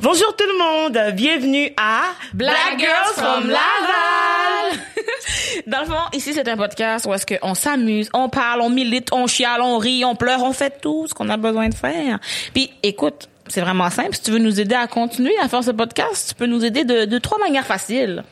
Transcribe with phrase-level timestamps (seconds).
[0.00, 4.78] Bonjour tout le monde, bienvenue à Black Girls from Laval.
[5.66, 9.12] Dans le fond, ici c'est un podcast où est-ce qu'on s'amuse, on parle, on milite,
[9.12, 12.20] on chiale, on rit, on pleure, on fait tout ce qu'on a besoin de faire.
[12.54, 14.14] Puis écoute, c'est vraiment simple.
[14.14, 16.84] Si tu veux nous aider à continuer à faire ce podcast, tu peux nous aider
[16.84, 18.22] de, de trois manières faciles.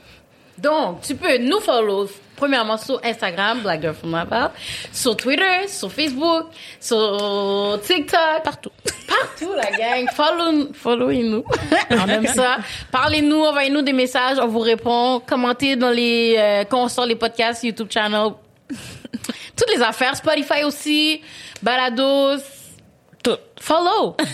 [0.58, 4.50] Donc, tu peux nous follow premièrement sur Instagram, Black Girl from Laval,
[4.92, 6.46] sur Twitter, sur Facebook,
[6.80, 8.70] sur TikTok, Partout.
[9.08, 10.06] partout la gang.
[10.14, 11.44] Follow, followez-nous.
[11.90, 12.58] on aime ça.
[12.92, 15.20] Parlez-nous, envoyez-nous des messages, on vous répond.
[15.26, 18.32] Commentez dans les euh, quand on sort les podcasts YouTube channel.
[19.56, 21.22] Toutes les affaires, Spotify aussi,
[21.62, 22.38] Balados,
[23.60, 24.16] Follow.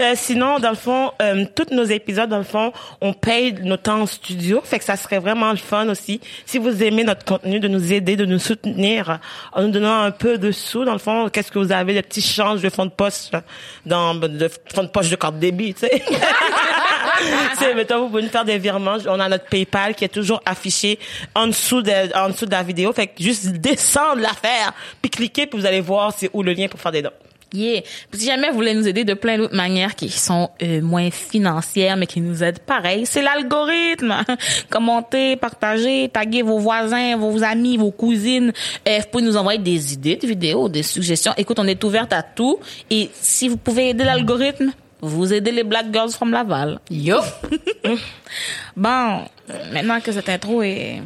[0.00, 3.76] Euh, sinon, dans le fond, euh, tous nos épisodes, dans le fond, on paye nos
[3.76, 4.60] temps en studio.
[4.64, 7.92] Fait que ça serait vraiment le fun aussi, si vous aimez notre contenu, de nous
[7.92, 9.20] aider, de nous soutenir
[9.52, 10.84] en nous donnant un peu de sous.
[10.84, 13.30] Dans le fond, qu'est-ce que vous avez, des petits changes de fonds de poche,
[13.86, 16.02] dans, de fonds de poche de carte débit, tu sais.
[17.58, 18.96] c'est, mettons, vous pouvez nous faire des virements.
[19.06, 20.98] On a notre PayPal qui est toujours affiché
[21.34, 22.92] en dessous de, en dessous de la vidéo.
[22.92, 26.66] Fait que juste descendre l'affaire, puis cliquez, puis vous allez voir c'est où le lien
[26.68, 27.10] pour faire des dons.
[27.54, 27.82] Yeah.
[28.12, 31.96] Si jamais vous voulez nous aider de plein d'autres manières qui sont euh, moins financières,
[31.96, 34.16] mais qui nous aident pareil, c'est l'algorithme.
[34.70, 38.52] Commentez, partagez, taguez vos voisins, vos amis, vos cousines.
[38.88, 41.32] Euh, vous pouvez nous envoyer des idées de vidéos, des suggestions.
[41.36, 42.58] Écoute, on est ouverte à tout.
[42.90, 46.80] Et si vous pouvez aider l'algorithme, vous aidez les Black Girls from Laval.
[46.90, 47.18] Yo.
[48.76, 49.20] Bon,
[49.72, 51.00] maintenant que cette intro est,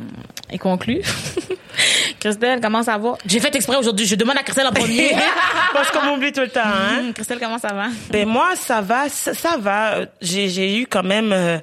[0.50, 1.02] est conclue,
[2.20, 3.14] Christelle, comment ça va?
[3.26, 4.06] J'ai fait exprès aujourd'hui.
[4.06, 5.12] Je demande à Christelle en premier.
[5.72, 7.00] Parce qu'on m'oublie tout le temps, hein?
[7.00, 7.86] Hum, Christelle, comment ça va?
[8.10, 10.06] Ben moi, ça va, ça, ça va.
[10.20, 11.58] J'ai j'ai eu quand même euh,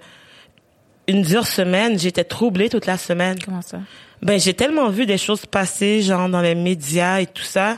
[1.07, 1.99] une dure semaine.
[1.99, 3.37] J'étais troublée toute la semaine.
[3.43, 3.79] Comment ça?
[4.21, 7.77] Ben j'ai tellement vu des choses passer, genre dans les médias et tout ça.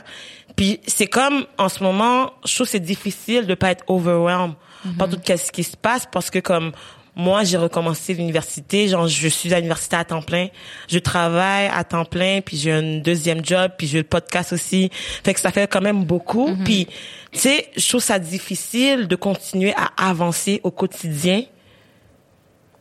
[0.56, 4.54] Puis c'est comme en ce moment, je trouve que c'est difficile de pas être overwhelmed
[4.98, 6.72] par tout ce qui se passe parce que comme
[7.18, 10.48] moi, j'ai recommencé l'université, genre je suis à l'université à temps plein,
[10.88, 14.90] je travaille à temps plein, puis j'ai un deuxième job, puis j'ai le podcast aussi.
[15.24, 16.56] Fait que ça fait quand même beaucoup.
[16.64, 16.86] Puis
[17.32, 21.42] tu sais, je trouve ça difficile de continuer à avancer au quotidien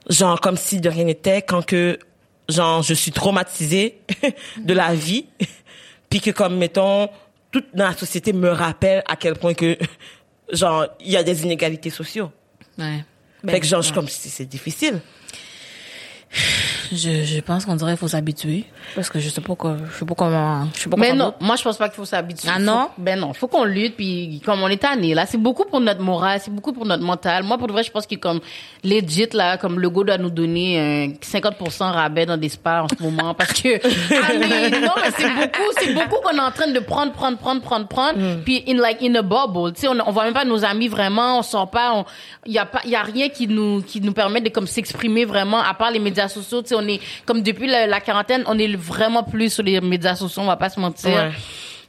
[0.09, 1.99] genre comme si de rien n'était quand que
[2.47, 3.99] genre je suis traumatisée
[4.57, 5.25] de la vie
[6.09, 7.09] puis que comme mettons
[7.51, 9.77] toute la société me rappelle à quel point que
[10.53, 12.31] genre il y a des inégalités sociaux
[12.77, 13.03] Ouais.
[13.51, 13.95] Fait que genre je ouais.
[13.95, 15.01] comme si c'est difficile
[16.91, 18.65] Je, je pense qu'on dirait qu'il faut s'habituer.
[18.95, 21.33] Parce que je sais pas quoi, je sais pas comment, je sais pas Mais non,
[21.39, 22.49] moi je pense pas qu'il faut s'habituer.
[22.53, 22.83] Ah non?
[22.95, 25.79] Faut- ben non, faut qu'on lutte puis comme on est tanné là, c'est beaucoup pour
[25.81, 27.43] notre morale, c'est beaucoup pour notre mental.
[27.43, 28.39] Moi pour de vrai, je pense que comme
[28.83, 32.87] legit là, comme le go doit nous donner un 50% rabais dans des spas en
[32.87, 36.51] ce moment parce que ah, mais non mais c'est beaucoup, c'est beaucoup qu'on est en
[36.51, 38.41] train de prendre prendre prendre prendre prendre Mm.
[38.45, 40.87] puis in like in a bubble, tu sais on, on voit même pas nos amis
[40.87, 42.05] vraiment, on sort pas,
[42.45, 44.65] il y a pas il y a rien qui nous qui nous permet de comme
[44.65, 47.99] s'exprimer vraiment à part les médias sociaux, tu sais on est comme depuis la, la
[47.99, 51.11] quarantaine, on est vraiment plus sur les médias sociaux, on va pas se mentir.
[51.11, 51.31] Ouais.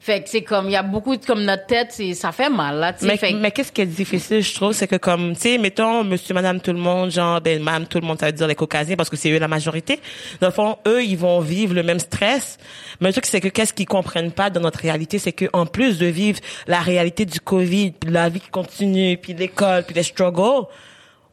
[0.01, 2.49] Fait que c'est comme il y a beaucoup de comme notre tête, c'est ça fait
[2.49, 3.07] mal là, tu sais.
[3.07, 6.03] mais, Fait mais qu'est-ce qui est difficile je trouve c'est que comme tu sais mettons
[6.03, 8.55] monsieur madame tout le monde genre ben madame tout le monde ça veut dire les
[8.55, 10.01] caucasiens parce que c'est eux la majorité
[10.41, 12.57] dans le fond eux ils vont vivre le même stress
[13.03, 15.67] mais le truc c'est que qu'est-ce qu'ils comprennent pas dans notre réalité c'est que en
[15.67, 19.95] plus de vivre la réalité du covid puis la vie qui continue puis l'école puis
[19.95, 20.69] les struggles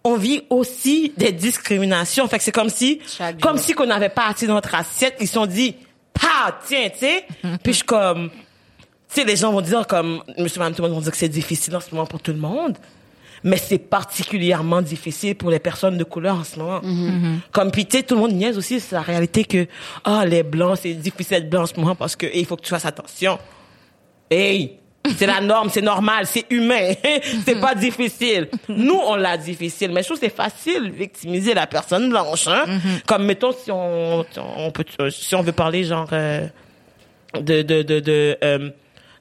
[0.05, 3.65] on vit aussi des discriminations fait que c'est comme si Chaque comme jour.
[3.65, 5.75] si qu'on n'avait pas assez dans notre assiette ils se sont dit
[6.13, 7.25] pa tiens tu sais
[7.63, 8.29] puis je comme
[9.15, 11.17] tu sais, les gens vont dire comme, monsieur, madame, tout le monde vont dire que
[11.17, 12.77] c'est difficile en ce moment pour tout le monde.
[13.45, 16.81] Mais c'est particulièrement difficile pour les personnes de couleur en ce moment.
[17.53, 19.67] Comme, puis tu sais, tout le monde niaise aussi, c'est la réalité que,
[20.03, 22.57] ah, les blancs, c'est difficile d'être blanc en ce moment parce que, hey, il faut
[22.57, 23.37] que tu fasses attention.
[24.29, 24.79] Hey!
[25.17, 26.93] C'est la norme, c'est normal, c'est humain.
[27.45, 28.47] c'est pas difficile.
[28.69, 29.91] Nous, on l'a difficile.
[29.91, 32.65] Mais je trouve que c'est facile de victimiser la personne blanche, hein.
[33.05, 34.25] Comme, mettons, si on,
[34.57, 36.47] on peut, si on veut parler, genre, euh,
[37.39, 38.69] de de de, de euh,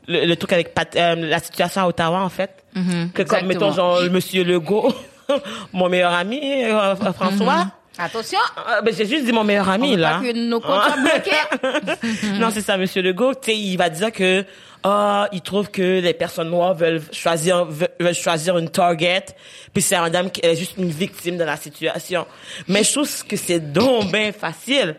[0.07, 3.49] le, le truc avec Pat- euh, la situation à Ottawa en fait que comme Exactement.
[3.49, 4.93] mettons genre monsieur Legault
[5.73, 7.67] mon meilleur ami euh, François
[7.99, 8.39] attention,
[8.69, 10.83] euh, ben, j'ai juste dit mon meilleur on ami veut là pas que nos comptes
[10.83, 10.97] soient
[11.83, 12.39] bloqués.
[12.39, 14.45] non c'est ça monsieur Legault tu sais il va dire que
[14.85, 19.25] ah il trouve que les personnes noires veulent choisir veulent choisir une target
[19.73, 22.27] puis c'est la madame qui est juste une victime de la situation.
[22.69, 24.97] Mais je trouve que c'est donc bien facile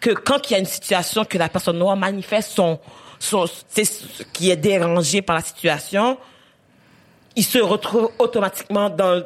[0.00, 2.80] que quand il y a une situation que la personne noire manifeste son
[3.18, 3.46] son
[4.32, 6.18] qui est dérangé par la situation
[7.36, 9.22] il se retrouve automatiquement dans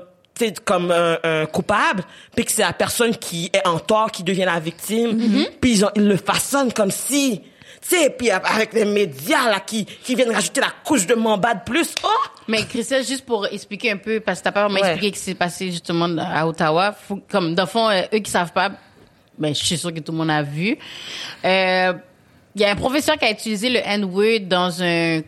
[0.65, 2.03] comme un, un coupable,
[2.35, 5.93] puis que c'est la personne qui est en tort qui devient la victime, puis genre,
[5.95, 7.43] il le façonne comme si
[7.89, 11.95] sais, puis avec les médias là qui qui viennent rajouter la couche de mambade plus.
[12.05, 12.09] Oh,
[12.49, 14.91] Mais Christelle, juste pour expliquer un peu, parce que t'as pas vraiment Ouais.
[14.93, 18.19] expliqué ce qui s'est passé justement à Ottawa, faut, comme dans le fond, euh, eux
[18.19, 18.71] qui savent pas,
[19.39, 20.77] ben je suis sûre que tout le monde a vu.
[21.45, 21.93] Euh,
[22.55, 25.23] Il y a un professeur qui a utilisé le N-word dans un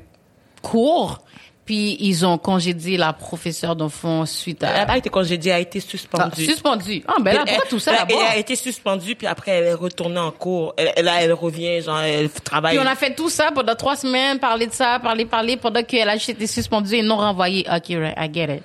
[0.61, 1.24] cours,
[1.65, 4.83] puis ils ont congédié la professeure fond suite elle à...
[4.83, 6.45] a pas été congédiée, elle a été Ah, suspendue.
[6.45, 7.03] suspendu.
[7.09, 8.15] Ah, ben là, Elle- pourquoi tout ça elle, là-bas?
[8.31, 10.75] elle a été suspendue, puis après, elle est retournée en cours.
[10.77, 12.77] Elle, elle- là, elle revient, genre, elle travaille.
[12.77, 15.83] Puis on a fait tout ça pendant trois semaines, parler de ça, parler, parler, pendant
[15.83, 17.65] qu'elle a juste été suspendue et non renvoyée.
[17.69, 18.63] OK, right, I get it.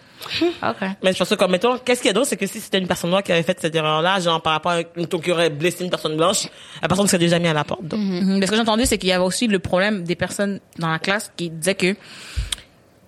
[0.62, 0.76] OK.
[1.02, 2.78] Mais je pense que, comme, mettons, qu'est-ce qu'il y a d'autre, c'est que si c'était
[2.80, 5.50] une personne noire qui avait fait cette erreur-là, genre, par rapport à, mettons, qui aurait
[5.50, 6.48] blessé une personne blanche,
[6.82, 7.84] la personne serait déjà mise à la porte.
[7.86, 8.00] donc.
[8.02, 8.38] Mhm.
[8.40, 10.90] Mais ce que j'ai entendu, c'est qu'il y avait aussi le problème des personnes dans
[10.92, 11.96] la classe qui disaient que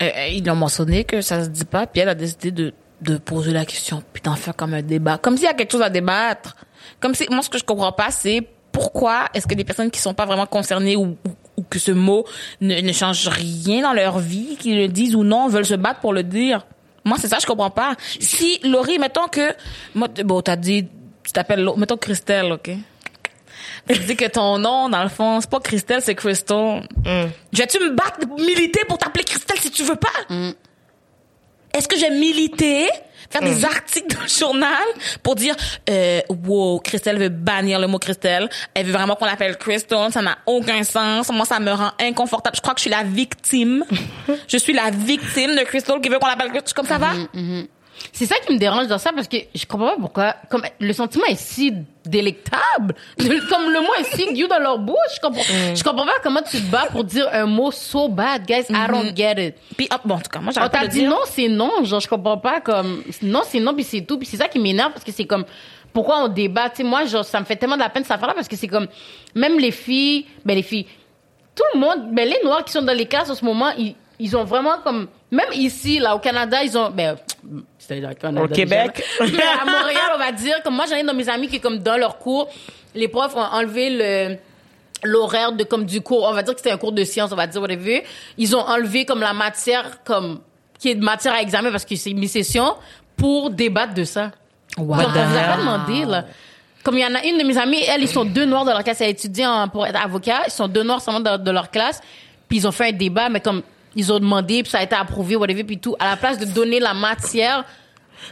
[0.01, 3.51] ils ont mentionné que ça se dit pas, puis elle a décidé de de poser
[3.51, 5.89] la question, puis d'en faire comme un débat, comme s'il y a quelque chose à
[5.89, 6.55] débattre.
[6.99, 9.99] Comme si moi ce que je comprends pas, c'est pourquoi est-ce que des personnes qui
[9.99, 12.25] sont pas vraiment concernées ou, ou, ou que ce mot
[12.61, 15.99] ne, ne change rien dans leur vie, qu'ils le disent ou non, veulent se battre
[15.99, 16.65] pour le dire.
[17.03, 17.95] Moi, c'est ça, je comprends pas.
[18.19, 19.53] Si Laurie, mettons que,
[19.95, 20.87] moi, bon, t'as dit,
[21.23, 22.71] tu t'appelles, mettons Christelle, ok?
[23.89, 26.83] Tu dis que ton nom, dans le fond, c'est pas Christelle, c'est Crystal.
[27.05, 30.09] Je vais-tu me battre, militer pour t'appeler Christelle si tu veux pas?
[31.73, 32.89] Est-ce que j'ai milité,
[33.29, 34.83] faire des articles dans le journal
[35.23, 35.55] pour dire,
[35.89, 38.49] euh, wow, Christelle veut bannir le mot Christelle.
[38.73, 40.11] Elle veut vraiment qu'on l'appelle Crystal.
[40.11, 41.29] Ça n'a aucun sens.
[41.31, 42.57] Moi, ça me rend inconfortable.
[42.57, 43.85] Je crois que je suis la victime.
[44.47, 46.73] je suis la victime de Crystal qui veut qu'on l'appelle Crystal.
[46.73, 47.11] Comme ça va?
[48.13, 50.35] C'est ça qui me dérange dans ça parce que je comprends pas pourquoi.
[50.49, 51.73] Comme le sentiment est si
[52.05, 54.95] délectable, Le- comme le mot est si doux dans leur bouche.
[55.15, 55.41] Je comprends,
[55.75, 58.65] je comprends pas comment tu te bats pour dire un mot so bad, guys.
[58.69, 59.55] I don't get it.
[59.77, 61.09] Puis, ah, bon, en tout cas, moi, On t'a dit dire.
[61.09, 61.83] non, c'est non.
[61.83, 64.17] Genre, je comprends pas comme non, c'est non, puis c'est tout.
[64.17, 65.45] Puis c'est ça qui m'énerve parce que c'est comme
[65.93, 66.69] pourquoi on débat.
[66.69, 68.55] Tu sais, moi, genre, ça me fait tellement de la peine cette affaire-là parce que
[68.55, 68.87] c'est comme
[69.35, 70.85] même les filles, ben les filles,
[71.55, 73.95] tout le monde, ben les noirs qui sont dans les classes en ce moment, ils,
[74.19, 77.17] ils ont vraiment comme même ici là au Canada, ils ont ben
[77.95, 79.03] c'était au Canada, Au Québec.
[79.19, 81.79] Mais à Montréal, on va dire comme moi j'en ai dans mes amis qui comme
[81.79, 82.47] dans leur cours,
[82.95, 84.37] les profs ont enlevé le
[85.03, 87.35] l'horaire de comme du cours, on va dire que c'était un cours de sciences, on
[87.35, 88.03] va dire whatever.
[88.37, 90.41] Ils ont enlevé comme la matière comme
[90.79, 92.75] qui est de matière à examen parce que c'est une session
[93.17, 94.31] pour débattre de ça.
[94.77, 94.93] Wow.
[94.93, 96.25] On vous a pas demandé là.
[96.83, 98.71] Comme il y en a une de mes amies, elles, ils sont deux noirs dans
[98.71, 99.01] leur classe.
[99.01, 100.41] Elle étudie en- pour être avocat.
[100.47, 102.01] Ils sont deux noirs seulement dans, de leur classe.
[102.47, 103.61] Puis ils ont fait un débat, mais comme
[103.95, 105.95] ils ont demandé, puis ça a été approuvé, whatever, puis tout.
[105.99, 107.63] À la place de donner la matière,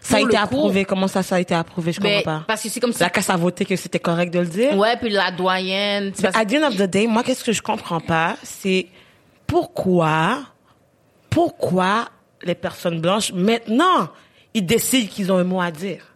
[0.01, 0.85] Ça a été cours, approuvé.
[0.85, 1.91] Comment ça, ça a été approuvé?
[1.91, 2.45] Je ben, comprends pas.
[2.47, 4.77] parce que c'est comme si La casse a voté que c'était correct de le dire.
[4.77, 6.11] Ouais, puis la doyenne.
[6.21, 8.87] parce- at the end of the day, moi, qu'est-ce que je comprends pas, c'est
[9.47, 10.39] pourquoi,
[11.29, 12.09] pourquoi
[12.43, 14.09] les personnes blanches, maintenant,
[14.53, 16.08] ils décident qu'ils ont un mot à dire.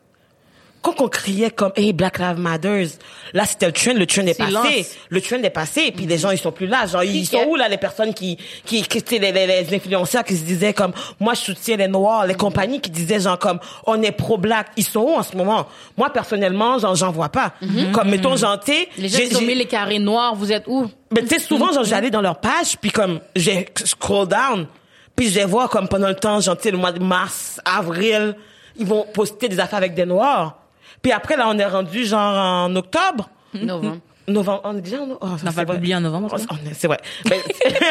[0.83, 2.87] Quand on criait comme, hey, Black Lives Matter,
[3.33, 4.63] là, c'était le trend, le trend est Silence.
[4.67, 4.85] passé.
[5.09, 6.85] Le trend est passé, puis les gens, ils sont plus là.
[6.85, 10.23] Genre, ils sont où, là, les personnes qui, qui, qui étaient les, les, les influenceurs
[10.25, 13.59] qui se disaient comme, moi, je soutiens les Noirs, les compagnies qui disaient, genre, comme,
[13.87, 14.67] on est pro-black.
[14.77, 15.67] Ils sont où en ce moment?
[15.97, 17.53] Moi, personnellement, genre, j'en vois pas.
[17.93, 20.89] Comme, mettons, sais, les gens qui ont mis les carrés noirs, vous êtes où?
[21.13, 24.67] mais tu sais, souvent, genre, j'allais dans leur page, puis comme, j'ai scroll down,
[25.15, 28.35] puis je les vois comme pendant le temps, sais, le mois de mars, avril,
[28.77, 30.57] ils vont poster des affaires avec des noirs.
[31.03, 32.35] Puis après, là, on est rendu, genre,
[32.65, 33.29] en octobre.
[33.53, 33.97] Novembre.
[34.27, 35.37] Novembre, on est déjà en novembre.
[35.45, 36.97] On va publier en novembre, Oh, C'est vrai.
[37.29, 37.39] Ben,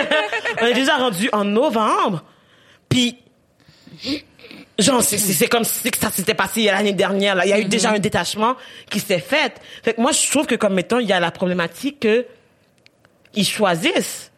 [0.62, 2.24] on est déjà rendu en novembre.
[2.88, 3.18] Puis,
[4.78, 7.34] genre, c'est- comme si que ça s'était passé l'année dernière.
[7.34, 7.44] Là.
[7.44, 8.56] Il y a eu déjà un détachement
[8.90, 9.60] qui s'est fait.
[9.84, 12.26] Fait que moi, je trouve que comme, mettons, il y a la problématique que
[13.34, 14.31] ils choisissent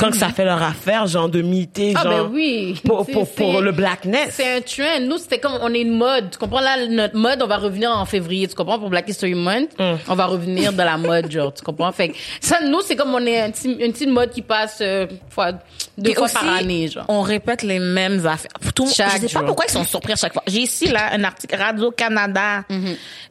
[0.00, 2.80] quand ça fait leur affaire, genre, de militer, Ah, genre, ben oui.
[2.84, 4.30] pour, pour, pour c'est- le blackness.
[4.32, 5.00] C'est un trend.
[5.06, 6.30] Nous, c'était comme, on est une mode.
[6.30, 6.60] Tu comprends?
[6.60, 8.48] Là, notre mode, on va revenir en février.
[8.48, 8.78] Tu comprends?
[8.78, 9.96] Pour Black History Month, Mm.
[10.08, 11.52] on va revenir dans la mode, genre.
[11.54, 11.92] Tu comprends?
[11.92, 14.78] Fait que ça, nous, c'est comme on est un petit- une petite mode qui passe
[14.80, 15.58] euh, fois, deux
[16.04, 17.04] Puis fois aussi, par année, genre.
[17.08, 18.50] On répète les mêmes affaires.
[18.74, 20.42] Tout, Chaque je sais pas pourquoi ils sont surpris à chaque fois.
[20.46, 22.64] J'ai ici là un article Radio Canada,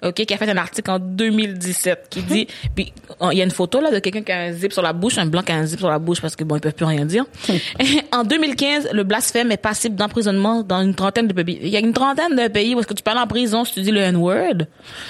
[0.03, 3.43] ok, qui a fait un article en 2017 qui dit, puis oh, il y a
[3.43, 5.51] une photo là de quelqu'un qui a un zip sur la bouche, un blanc qui
[5.51, 7.25] a un zip sur la bouche parce que bon ils peuvent plus rien dire.
[8.11, 11.59] en 2015, le blasphème est passible d'emprisonnement dans une trentaine de pays.
[11.61, 13.73] Il y a une trentaine de pays où est-ce que tu parles en prison si
[13.73, 14.65] tu dis le N-word.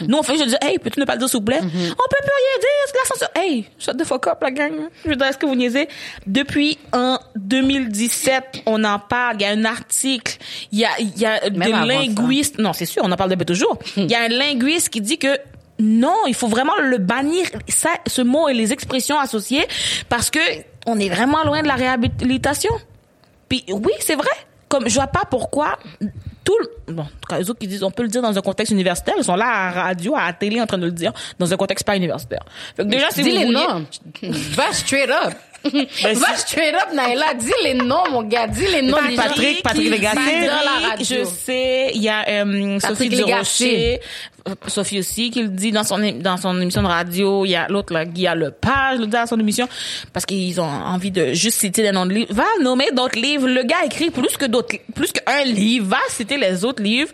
[0.07, 1.59] Nous on fait juste dire, hey, peux-tu ne pas le dire s'il vous plaît?
[1.61, 3.29] On peut plus rien dire, c'est la censure.
[3.35, 4.73] Hey, shut the fuck up la gang.
[5.03, 5.87] Je veux dire, est-ce que vous niaisez?
[6.27, 9.37] Depuis en 2017, on en parle.
[9.39, 10.37] Il y a un article.
[10.71, 11.85] Il y a, il y a des ça.
[11.85, 12.59] linguistes.
[12.59, 13.77] Non, c'est sûr, on en parle depuis toujours.
[13.97, 15.37] Il y a un linguiste qui dit que
[15.79, 19.65] non, il faut vraiment le bannir, ça, ce mot et les expressions associées,
[20.09, 20.39] parce que
[20.85, 22.71] on est vraiment loin de la réhabilitation.
[23.47, 24.29] Puis oui, c'est vrai.
[24.67, 25.79] Comme je vois pas pourquoi
[26.43, 28.37] tout le, bon, en tout cas, eux autres qui disent, on peut le dire dans
[28.37, 30.85] un contexte universitaire, ils sont là à la radio, à la télé en train de
[30.85, 32.43] le dire, dans un contexte pas universitaire.
[32.75, 33.85] Fait que déjà, si vous les noms.
[34.23, 35.33] Va straight up.
[35.63, 37.33] Ben, Va straight up, Naila.
[37.33, 38.47] Dis les noms, mon gars.
[38.47, 39.89] Dis les noms des gens Patrick, Lagacé.
[39.89, 40.49] la Patrick,
[40.89, 41.05] radio.
[41.05, 43.99] je sais, il y a euh, Sophie Durocher, Lagacé.
[44.67, 47.67] Sophie aussi qui le dit dans son dans son émission de radio, il y a
[47.67, 49.67] l'autre là, Guy Lepage le dit dans son émission
[50.13, 52.33] parce qu'ils ont envie de juste citer des noms de livres.
[52.33, 53.47] Va nommer d'autres livres.
[53.47, 57.11] Le gars écrit plus que d'autres plus qu'un livre, va citer les autres livres.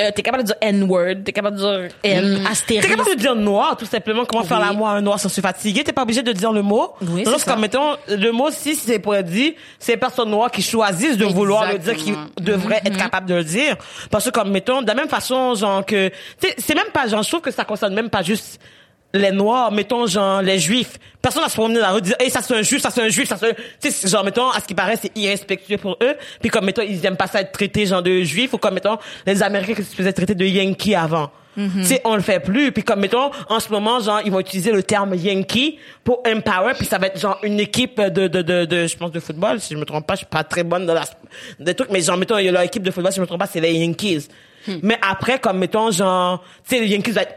[0.00, 2.88] Euh, t'es capable de dire N-word, t'es capable de dire N, T'es astérisque.
[2.88, 4.24] capable de dire noir, tout simplement.
[4.24, 5.82] Comment faire l'amour à un noir sans se fatiguer?
[5.82, 6.92] T'es pas obligé de dire le mot.
[7.02, 7.50] Oui, c'est ça.
[7.52, 11.24] comme, mettons, le mot, si c'est pour dit, c'est les personnes noires qui choisissent de
[11.24, 12.86] vouloir le dire, qui devraient Mm-hmm.
[12.88, 13.76] être capables de le dire.
[14.10, 16.10] Parce que, comme, mettons, de la même façon, genre, que,
[16.58, 18.60] c'est même pas, genre, je trouve que ça concerne même pas juste
[19.14, 20.98] les noirs, mettons, genre, les juifs.
[21.22, 23.02] Personne va se promener dans la rue dire, hey, ça c'est un juif, ça c'est
[23.02, 25.78] un juif, ça c'est un, tu sais, genre, mettons, à ce qui paraît, c'est irrespectueux
[25.78, 26.14] pour eux.
[26.40, 28.98] Puis comme, mettons, ils aiment pas ça être traités, genre, de juifs, ou comme, mettons,
[29.26, 31.30] les Américains qui se faisaient traiter de Yankee avant.
[31.56, 32.70] Tu sais, on le fait plus.
[32.70, 36.74] Puis comme, mettons, en ce moment, genre, ils vont utiliser le terme Yankee pour empower,
[36.74, 39.58] puis ça va être, genre, une équipe de, de, de, de, je pense, de football,
[39.58, 41.02] si je me trompe pas, je suis pas très bonne dans la,
[41.58, 43.26] des trucs, mais genre, mettons, il y a leur équipe de football, si je me
[43.26, 44.28] trompe pas, c'est les Yankees.
[44.82, 47.34] Mais après, comme, mettons, genre, tu sais, les Yankees va être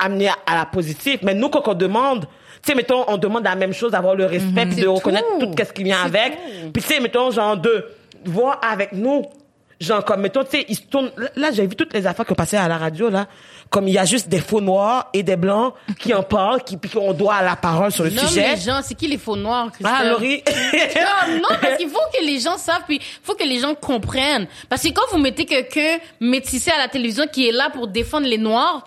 [0.00, 1.20] amené à, à la positive.
[1.22, 2.26] Mais nous, quand on demande,
[2.62, 5.46] tu sais, mettons, on demande la même chose, d'avoir le respect, puis de reconnaître tout.
[5.46, 6.36] tout, ce qui vient avec.
[6.72, 7.86] Puis tu sais, mettons, genre, de
[8.24, 9.24] voir avec nous,
[9.80, 12.32] genre, comme, mettons, tu sais, ils se tournent, là, j'ai vu toutes les affaires qui
[12.32, 13.26] ont passé à la radio, là,
[13.70, 16.76] comme il y a juste des faux noirs et des blancs qui en parlent, qui,
[16.76, 18.56] puis qu'on doit la parole sur le Nomme sujet.
[18.56, 18.80] les gens.
[18.82, 19.94] C'est qui les faux noirs, Christelle?
[19.98, 20.42] Ah, Laurie.
[20.52, 23.74] Non, non, parce qu'il faut que les gens savent, puis il faut que les gens
[23.74, 24.46] comprennent.
[24.68, 28.26] Parce que quand vous mettez quelqu'un métissé à la télévision qui est là pour défendre
[28.26, 28.84] les noirs,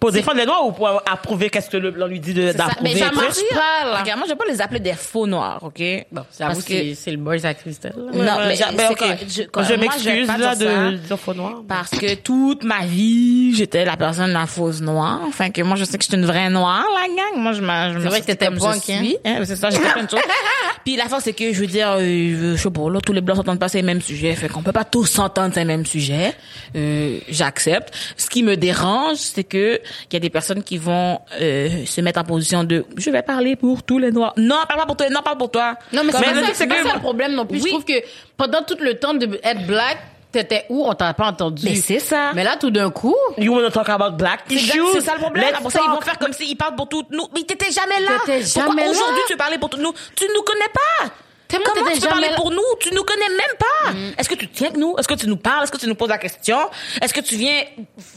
[0.00, 2.94] pour défendre les noirs ou pour approuver qu'est-ce que le blanc lui dit d'approuver?
[2.94, 4.00] Mais ça marche pas, là.
[4.00, 5.82] Regarde, moi, je vais pas les appeler des faux noirs, ok?
[6.10, 7.92] Bon, Parce que- c'est le boys à Christelle.
[7.96, 8.04] Non,
[8.38, 9.04] Ouais, mais ben, ok.
[9.28, 11.56] je- je m'excuse, là, de dire faux noir.
[11.68, 15.20] Parce que toute ma vie, j'étais la personne la fausse noire.
[15.26, 17.36] Enfin, que moi, je sais que je suis une vraie noire, la gang.
[17.42, 18.98] Moi, je me, je me vrai suis que t'étais comme je punk, hein?
[19.02, 19.16] suis.
[19.24, 20.20] Hein, c'est ça, j'ai fait plein de choses.
[20.84, 23.20] Puis la force, c'est que, je veux dire, euh, je sais pas, là, tous les
[23.20, 24.34] blancs s'entendent pas sur les mêmes sujets.
[24.34, 26.34] Fait qu'on peut pas tous s'entendre sur les mêmes sujets.
[26.74, 27.92] Euh, j'accepte.
[28.16, 29.78] Ce qui me dérange, c'est que
[30.10, 33.22] il y a des personnes qui vont euh, se mettre en position de, je vais
[33.22, 34.32] parler pour tous les noirs.
[34.36, 35.08] Non, parle pas pour toi.
[35.10, 35.74] Non, parle pour toi.
[35.92, 37.58] Non, mais c'est pas, ça, pas ça le problème non plus.
[37.58, 37.64] Oui.
[37.66, 38.02] Je trouve que
[38.36, 39.98] pendant tout le temps de être black,
[40.32, 40.84] t'étais où?
[40.86, 41.64] On t'a pas entendu.
[41.64, 42.30] Mais c'est ça.
[42.34, 44.80] Mais là, tout d'un coup, You wanna talk about black issues?
[44.92, 45.44] c'est ça le problème.
[45.50, 47.26] Let's Pour ça, ils vont faire comme s'ils parlent pour toutes nous.
[47.34, 48.12] Mais t'étais jamais là.
[48.24, 48.90] T'étais Pourquoi jamais là?
[48.90, 49.92] aujourd'hui tu veux parler pour toutes nous?
[50.14, 51.12] Tu nous connais pas.
[51.50, 52.36] Tellement Comment tu peux parler là.
[52.36, 52.62] pour nous?
[52.80, 53.92] Tu nous connais même pas.
[54.18, 54.94] Est-ce que tu tiens avec nous?
[54.98, 55.64] Est-ce que tu nous parles?
[55.64, 56.58] Est-ce que tu nous poses la question?
[57.02, 57.62] Est-ce que tu viens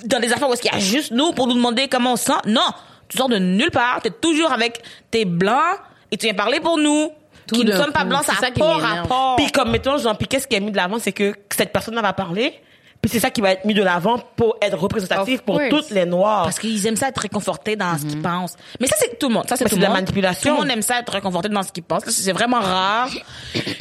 [0.06, 2.16] dans des affaires où est-ce qu'il y a juste nous pour nous demander comment on
[2.16, 2.40] se sent?
[2.46, 2.68] Non.
[3.10, 4.02] Tu sors de nulle part.
[4.02, 5.78] T'es toujours avec tes blancs
[6.12, 7.12] et tu viens parler pour nous.
[7.48, 9.36] Tout qui ne sommes pas blancs, ça C'est ça n'a qui pas rapport.
[9.36, 12.00] Puis comme mettons, genre, puis qu'est-ce qui est mis de l'avant, c'est que cette personne
[12.00, 12.54] va parler,
[13.04, 16.06] puis c'est ça qui va être mis de l'avant pour être représentatif pour toutes les
[16.06, 16.44] noirs.
[16.46, 18.56] Parce qu'ils aiment ça être réconfortés dans ce qu'ils pensent.
[18.80, 19.44] Mais ça, c'est tout le monde.
[19.50, 19.98] Ça, c'est tout le de la monde.
[19.98, 20.50] manipulation.
[20.56, 22.06] Tout le monde aime ça être réconforté dans ce qu'ils pensent.
[22.08, 23.10] C'est vraiment rare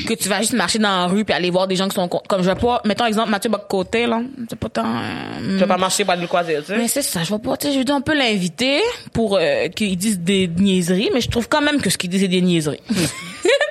[0.07, 2.09] que tu vas juste marcher dans la rue puis aller voir des gens qui sont
[2.09, 4.21] comme je vais pas, mettons exemple Mathieu Bocoté, là.
[4.50, 6.76] C'est pas tant, euh, Tu vas pas marcher aller le croiser, tu sais.
[6.76, 8.81] mais c'est ça, je vais pas, tu sais, je veux dire, on peut l'inviter
[9.12, 12.19] pour euh, qu'il dise des niaiseries, mais je trouve quand même que ce qu'il dit,
[12.19, 12.81] c'est des niaiseries.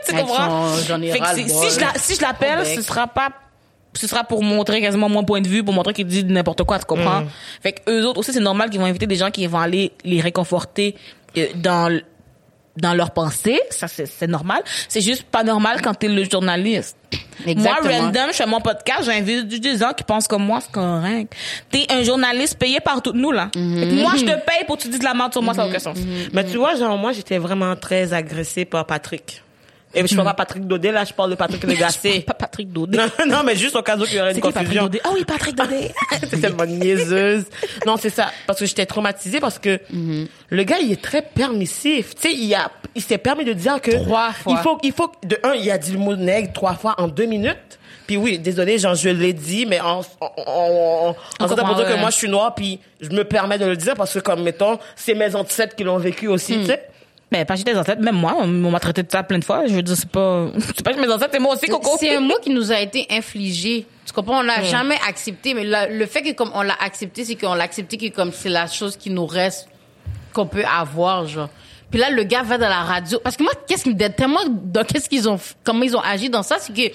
[0.07, 0.75] tu comprends?
[0.77, 3.29] son- j'en ai Fait que si si je l'appelle, ce sera pas
[3.93, 6.79] ce sera pour montrer quasiment mon point de vue, pour montrer qu'il dit n'importe quoi,
[6.79, 7.23] tu comprends?
[7.61, 9.91] Fait que eux autres aussi, c'est normal qu'ils vont inviter des gens qui vont aller
[10.03, 10.95] les réconforter
[11.37, 11.99] euh, dans
[12.77, 14.63] dans leurs pensées, ça c'est normal.
[14.87, 16.95] C'est juste pas normal quand t'es le journaliste.
[17.45, 17.89] Exactement.
[17.89, 21.33] Moi, random, je fais mon podcast, j'invite des gens qui pensent comme moi, c'est correct.
[21.69, 23.49] T'es un journaliste payé par toutes nous, là.
[23.53, 25.63] Que moi, je te paye pour que tu dises de la merde sur moi, ça
[25.63, 25.97] n'a aucun sens.
[26.31, 29.43] Mais tu vois, genre, moi, j'étais vraiment très agressée par Patrick.
[29.93, 32.21] Et je parle pas Patrick Dodé, là, je parle de Patrick Lagacé.
[32.21, 32.97] Pas Patrick Dodé.
[32.97, 34.83] non, non, mais juste au cas où il y aurait une Patrick confusion.
[34.83, 35.01] Dodé?
[35.03, 35.91] Ah oui, Patrick Dodé.
[36.29, 37.45] c'est tellement niaiseuse.
[37.85, 38.31] Non, c'est ça.
[38.47, 39.79] Parce que j'étais traumatisée parce que
[40.49, 42.15] le gars, il est très permissif.
[42.15, 44.53] Tu sais, il a, il s'est permis de dire que Trois fois.
[44.53, 47.07] il faut, il faut, de un, il a dit le mot nègre trois fois en
[47.07, 47.57] deux minutes.
[48.07, 51.99] Puis oui, désolé, genre, je l'ai dit, mais en, en, en, en, pour dire que
[51.99, 54.79] moi, je suis noire, puis je me permets de le dire parce que, comme, mettons,
[54.95, 56.83] c'est mes ancêtres qui l'ont vécu aussi, tu sais.
[57.31, 59.65] Mais pas j'étais ancêtres, même moi, on m'a traité de ça plein de fois.
[59.65, 61.95] Je veux dire, c'est pas, c'est pas que mes ancêtres, c'est moi aussi, Coco.
[61.99, 63.85] C'est un mot qui nous a été infligé.
[64.05, 64.39] Tu comprends?
[64.39, 67.53] On l'a jamais accepté, mais la- le fait que comme on l'a accepté, c'est qu'on
[67.53, 69.69] l'a accepté que comme c'est la chose qui nous reste,
[70.33, 71.49] qu'on peut avoir, genre.
[71.89, 73.19] Puis là, le gars va dans la radio.
[73.23, 75.99] Parce que moi, qu'est-ce qui me déteste tellement dans qu'est-ce qu'ils ont, comment ils ont
[76.01, 76.93] agi dans ça, c'est que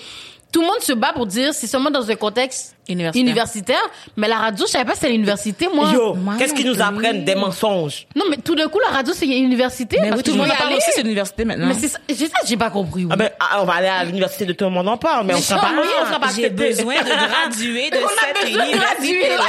[0.57, 3.21] tout le monde se bat pour dire c'est seulement dans un contexte Universitaire.
[3.23, 3.91] universitaire.
[4.17, 5.91] Mais la radio, je savais pas si c'était l'université, moi.
[5.93, 8.07] Yo, qu'est-ce qu'ils non nous apprennent Des mensonges?
[8.17, 9.99] Non, mais tout d'un coup, la radio, c'est une université.
[10.01, 10.77] Mais parce oui, que tout le monde parle aller.
[10.77, 11.67] aussi, c'est l'université maintenant.
[11.67, 13.05] Mais c'est ça, j'ai ça, j'ai pas compris.
[13.05, 13.11] oui.
[13.13, 15.35] Ah ben, ah, on va aller à l'université de tout le monde en parle, mais
[15.35, 19.45] on sera pas, oui, on sera pas J'ai besoin de graduer de cette université-là.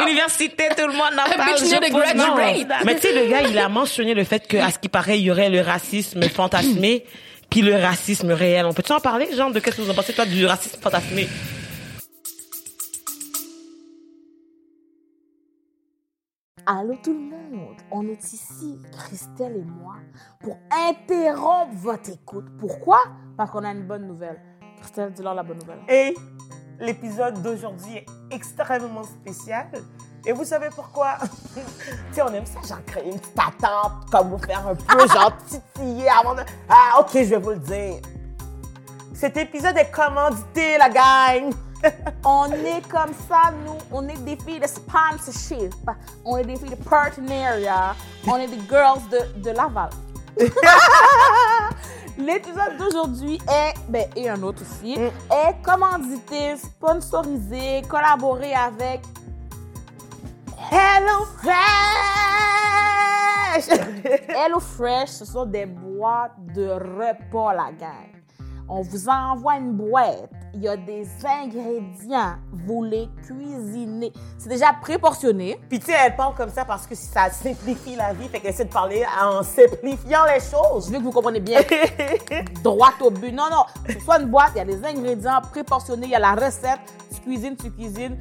[0.08, 1.58] Université, tout le monde en parle.
[1.58, 2.54] je pose main.
[2.84, 5.18] Mais tu sais, le gars, il a mentionné le fait que, à ce qui paraît,
[5.20, 7.04] il y aurait le racisme fantasmé,
[7.50, 8.66] puis le racisme réel.
[8.66, 11.28] On peut-tu en parler, genre, de qu'est-ce que vous en pensez, toi, du racisme fantasmé?
[16.68, 19.94] Allô tout le monde, on est ici, Christelle et moi,
[20.40, 22.46] pour interrompre votre écoute.
[22.58, 22.98] Pourquoi?
[23.36, 24.40] Parce qu'on a une bonne nouvelle.
[24.80, 25.78] Christelle, dis-leur la bonne nouvelle.
[25.88, 26.12] Et
[26.80, 29.66] l'épisode d'aujourd'hui est extrêmement spécial.
[30.24, 31.18] Et vous savez pourquoi?
[32.14, 35.32] tu on aime ça, genre créer une petite attente, comme vous faire un peu, genre
[35.48, 36.42] titiller avant de...
[36.68, 38.00] Ah, ok, je vais vous le dire.
[39.14, 41.52] Cet épisode est commandité, la gang.
[42.24, 45.74] On est comme ça, nous, on est des filles de sponsorship,
[46.24, 47.94] on est des filles de partenariat,
[48.26, 49.90] on est des girls de, de Laval.
[52.18, 59.02] L'épisode d'aujourd'hui est, ben, et un autre aussi, est commandité, sponsorisé, collaboré avec
[60.72, 61.56] Hello Fresh!
[64.28, 68.16] Hello Fresh, ce sont des boîtes de repas, la gang.
[68.66, 70.30] On vous envoie une boîte.
[70.58, 72.36] Il y a des ingrédients.
[72.50, 74.10] Vous les cuisinez.
[74.38, 75.60] C'est déjà préportionné.
[75.68, 78.52] Puis tu sais, elle parle comme ça parce que ça simplifie la vie, fait qu'elle
[78.54, 80.90] essaie de parler en simplifiant les Je choses.
[80.90, 81.60] veux que vous compreniez bien.
[82.64, 83.32] Droit au but.
[83.32, 83.64] Non, non.
[83.86, 86.80] C'est soit une boîte, il y a des ingrédients préportionnés, il y a la recette.
[87.14, 88.16] Tu cuisines, tu cuisines.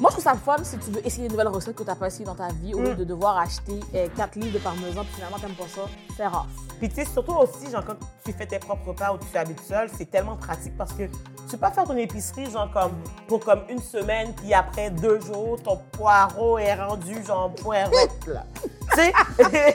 [0.00, 1.94] Moi, je trouve ça fun si tu veux essayer une nouvelle recette que tu n'as
[1.94, 3.78] pas essayé dans ta vie, au lieu de devoir acheter
[4.16, 5.82] 4 livres de parmesan, puis finalement, tu n'aimes pas ça.
[6.16, 6.48] C'est rare.
[6.82, 9.60] Puis tu sais, surtout aussi, genre, quand tu fais tes propres repas ou tu habites
[9.60, 12.90] seul, c'est tellement pratique parce que tu peux pas faire ton épicerie, genre, comme,
[13.28, 18.46] pour comme une semaine, puis après deux jours, ton poireau est rendu, genre, poireautte, là.
[18.94, 19.12] tu sais,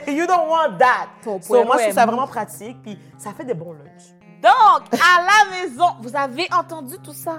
[0.12, 1.08] you don't want that.
[1.24, 4.12] Ton So, moi, je trouve ça vraiment pratique, puis ça fait des bons lunchs.
[4.42, 7.38] Donc, à la maison, vous avez entendu tout ça?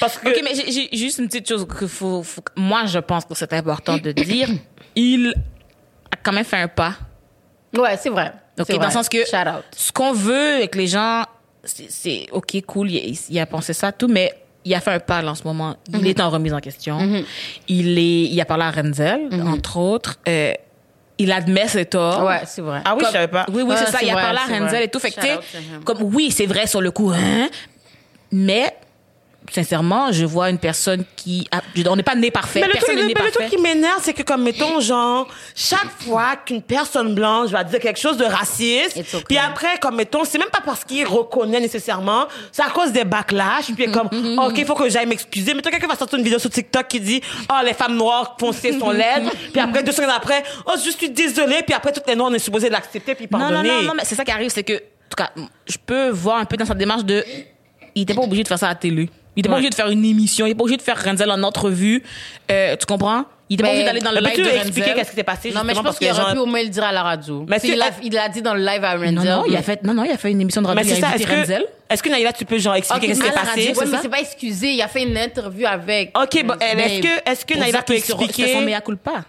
[0.00, 0.28] Parce que.
[0.28, 3.52] Ok, mais j'ai- juste une petite chose que faut, faut- moi je pense que c'est
[3.52, 4.48] important de dire.
[4.94, 5.34] Il
[6.12, 6.94] a quand même fait un pas.
[7.76, 8.32] Ouais, c'est vrai.
[8.58, 8.86] Ok, dans vrai.
[8.86, 9.64] le sens que Shout out.
[9.76, 11.24] ce qu'on veut avec les gens,
[11.64, 14.32] c'est- ok, cool, il, il a pensé ça, tout, mais
[14.64, 15.76] il a fait un pas là, en ce moment.
[15.92, 16.98] Il est en remise en question.
[17.68, 20.18] Il est, il a parlé à Renzel, entre autres.
[20.28, 20.52] Euh,
[21.20, 22.24] il admet ses torts.
[22.24, 22.80] Ouais, c'est vrai.
[22.84, 23.44] Ah oui, Comme- je savais pas.
[23.52, 23.98] Oui, oui, c'est ça.
[23.98, 24.84] c'est Il a parlé à Renzel vrai.
[24.84, 24.98] et tout.
[25.00, 27.48] Fait que, comme, oui, c'est vrai sur le coup, hein,
[28.32, 28.72] mais,
[29.50, 32.60] sincèrement, je vois une personne qui, a- on n'est pas né parfait.
[32.60, 36.62] Mais le Personne truc, le qui m'énerve, c'est que, comme, mettons, genre, chaque fois qu'une
[36.62, 39.24] personne blanche va dire quelque chose de raciste, It's okay.
[39.28, 43.04] puis après, comme, mettons, c'est même pas parce qu'il reconnaît nécessairement, c'est à cause des
[43.04, 44.08] backlash, puis comme,
[44.38, 45.54] OK, il faut que j'aille m'excuser.
[45.54, 48.78] Mettons, quelqu'un va sortir une vidéo sur TikTok qui dit, oh, les femmes noires foncées
[48.78, 52.14] sont laides, puis après, deux secondes après, oh, je suis désolée, puis après, toutes les
[52.16, 53.68] noirs, on est supposé l'accepter, puis Non, non, pardonner.
[53.68, 55.30] non, non, mais c'est ça qui arrive, c'est que, en tout cas,
[55.66, 57.24] je peux voir un peu dans sa démarche de,
[57.94, 59.08] il était pas obligé de faire ça à la télé.
[59.38, 59.58] Il était pas Ouais.
[59.60, 60.46] obligé de faire une émission.
[60.46, 62.02] Il était pas obligé de faire Renzel en entrevue.
[62.50, 63.24] Euh, tu comprends?
[63.48, 64.94] Il était pas Mais- obligé d'aller dans le Mais live de expliquer Renzel?
[64.96, 66.68] qu'est-ce qui s'est passé, Non, mais je pense qu'il aurait gens- pu au moins le
[66.68, 67.46] dire à la radio.
[67.48, 69.14] Mais il que- l'a il l'a dit dans le live à Renzel.
[69.14, 70.82] Non, non, il a fait, non, non, il a fait une émission de radio.
[70.84, 71.62] Mais c'est ça, est-ce Renzel.
[71.62, 73.50] que, est-ce que Naïla, tu peux, genre, expliquer qu'est-ce qui s'est passé?
[73.72, 74.72] c'est ouais, mais c'est pas excusé.
[74.72, 76.18] Il a fait une interview avec.
[76.18, 78.60] OK, bon, est-ce que, est-ce que Naïla ça peut se- C'était son expliquer?
[78.60, 79.24] mea culpa.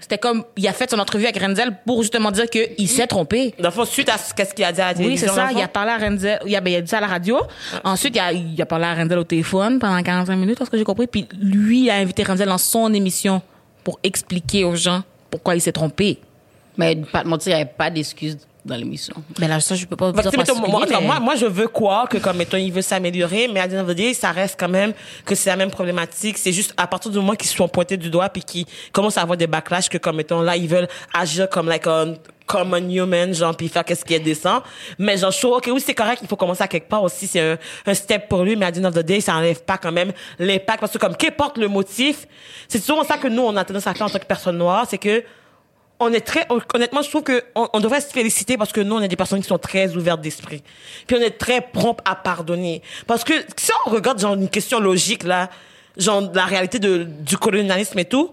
[0.00, 3.54] C'était comme, il a fait son entrevue avec Renzel pour justement dire qu'il s'est trompé.
[3.58, 5.50] Dans le fond, suite à ce qu'est-ce qu'il a dit à la Oui, c'est ça.
[5.52, 6.40] Il a parlé à Renzel.
[6.46, 7.38] Il a, ben, il a dit ça à la radio.
[7.84, 10.76] Ensuite, il a, il a parlé à Renzel au téléphone pendant 45 minutes, parce que
[10.78, 11.06] j'ai compris.
[11.06, 13.42] Puis lui, il a invité Renzel dans son émission
[13.84, 16.18] pour expliquer aux gens pourquoi il s'est trompé.
[16.76, 19.14] Mais pas te mentir, il n'y avait pas d'excuses dans l'émission.
[19.38, 21.46] Mais là, ça, je peux pas vous dire mettons, moi, particulier, moi, mais- moi, je
[21.46, 24.92] veux croire que comme mettons, il veut s'améliorer, mais à day, ça reste quand même
[25.24, 26.38] que c'est la même problématique.
[26.38, 29.18] C'est juste à partir du moment qu'ils se sont pointés du doigt puis qu'ils commencent
[29.18, 32.14] à avoir des backlash que comme mettons là, ils veulent agir comme like un
[32.46, 34.60] common human, genre puis faire qu'est-ce qui est décent.
[34.98, 37.28] Mais genre, je trouve, ok, oui, c'est correct, il faut commencer à quelque part aussi.
[37.28, 39.62] C'est un, un step pour lui, mais à the end of the day, ça enlève
[39.62, 42.26] pas quand même l'impact parce que comme qu'importe le motif,
[42.68, 44.84] c'est souvent ça que nous on a tendance à faire en tant que personne noire,
[44.88, 45.22] c'est que
[46.00, 48.96] on est très honnêtement je trouve que on, on devrait se féliciter parce que nous
[48.96, 50.62] on est des personnes qui sont très ouvertes d'esprit.
[51.06, 52.82] Puis on est très prompt à pardonner.
[53.06, 55.50] Parce que si on regarde genre une question logique là
[55.96, 58.30] genre la réalité de, du colonialisme et tout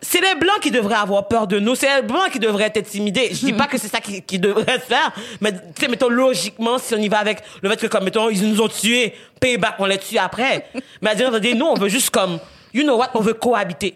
[0.00, 1.74] c'est les blancs qui devraient avoir peur de nous.
[1.74, 3.30] C'est les blancs qui devraient être intimidés.
[3.32, 6.08] Je dis pas que c'est ça qui, qui devrait se faire mais tu sais mettons
[6.08, 9.14] logiquement si on y va avec le fait que comme mettons ils nous ont tués
[9.40, 10.66] payback on les tue après.
[11.00, 12.40] Mais à dire nous on veut juste comme
[12.74, 13.94] you know what on veut cohabiter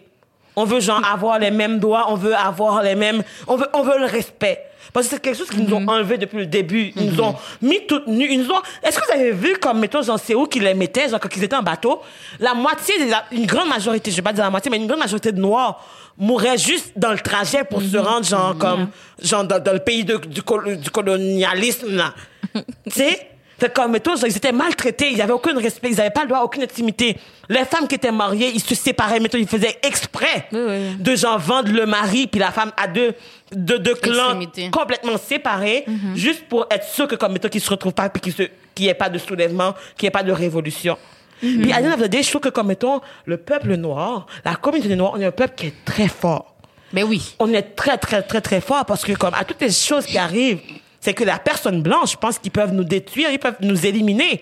[0.55, 3.83] on veut genre avoir les mêmes droits, on veut avoir les mêmes, on veut, on
[3.83, 4.63] veut le respect.
[4.91, 6.91] Parce que c'est quelque chose qu'ils nous ont enlevé depuis le début.
[6.95, 8.27] Ils nous ont mis toutes nues.
[8.29, 10.75] Ils nous ont, est-ce que vous avez vu comme, mettons, genre, c'est où qu'ils les
[10.75, 11.99] mettaient, genre, quand ils étaient en bateau?
[12.39, 14.85] La moitié, de la- une grande majorité, je vais pas dire la moitié, mais une
[14.85, 15.83] grande majorité de Noirs
[16.15, 18.89] mouraient juste dans le trajet pour se rendre, genre, comme,
[19.19, 22.13] genre, dans, dans le pays de- du, col- du colonialisme, là.
[22.53, 23.29] tu sais?
[23.63, 26.27] Fait comme, mettons, genre, ils étaient maltraités, ils avaient aucun respect, ils avaient pas le
[26.27, 27.15] droit à aucune intimité.
[27.47, 30.95] Les femmes qui étaient mariées, ils se séparaient, mettons, ils faisaient exprès Oui, oui.
[30.99, 33.13] de genre vendre le mari puis la femme à deux,
[33.53, 34.37] deux, deux clans
[34.69, 38.33] complètement séparés, juste pour être sûr que, comme, mettons, qu'ils se retrouvent pas puis qu'il
[38.33, 40.97] se- qu'il y ait pas de soulèvement, qu'il y ait pas de révolution.
[41.39, 44.25] Puis, à the end of the day, je trouve que, comme, mettons, le peuple noir,
[44.43, 46.53] la communauté noire, on est un peuple qui est très fort
[46.91, 47.35] Ben oui.
[47.39, 50.17] on est très, très, très, très fort parce que, comme, à toutes les choses qui
[50.17, 50.59] arrivent,
[51.03, 54.41] c'est que la personne blanche pense qu'ils peuvent nous détruire, ils peuvent nous éliminer.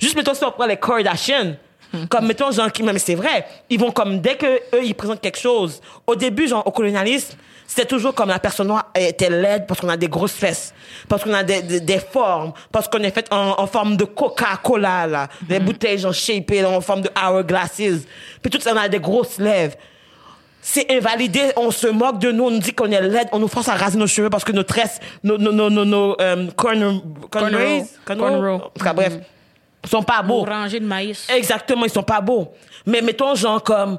[0.00, 1.54] Juste, mettons, si on prend les Kardashians,
[2.08, 5.20] comme, mettons, genre, qui, mais c'est vrai, ils vont comme, dès que eux, ils présentent
[5.20, 9.66] quelque chose, au début, genre, au colonialisme, c'était toujours comme la personne noire était laide
[9.68, 10.74] parce qu'on a des grosses fesses,
[11.08, 14.04] parce qu'on a des, des, des formes, parce qu'on est fait en, en forme de
[14.04, 17.76] Coca-Cola, là, des bouteilles, genre, shapées, en forme de hourglasses.
[18.42, 19.76] Puis tout ça, on a des grosses lèvres
[20.62, 23.48] c'est invalidé, on se moque de nous, on nous dit qu'on est laide, on nous
[23.48, 26.16] force à raser nos cheveux parce que nos tresses, nos, nos, nos, nos,
[28.94, 29.14] bref,
[29.88, 30.40] sont pas beaux.
[30.40, 31.26] Orangé de maïs.
[31.34, 32.52] Exactement, ils sont pas beaux.
[32.84, 33.98] Mais mettons, genre, comme,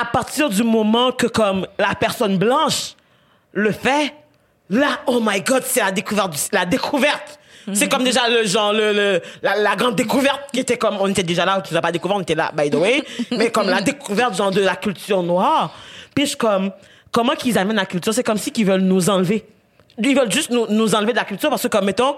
[0.00, 2.94] à partir du moment que, comme, la personne blanche
[3.52, 4.14] le fait,
[4.68, 7.39] là, oh my god, c'est la découverte, la découverte.
[7.72, 11.06] C'est comme déjà le genre, le, le- la, la grande découverte qui était comme, on
[11.08, 13.02] était déjà là, tu l'as pas découvert, on était là, by the way,
[13.36, 15.74] mais comme la découverte, genre, de la culture noire.
[16.14, 16.70] Puis je comme,
[17.12, 18.12] comment qu'ils amènent la culture?
[18.14, 19.44] C'est comme si qu'ils veulent nous enlever.
[20.02, 22.16] Ils veulent juste nous, nous enlever de la culture parce que, comme, mettons,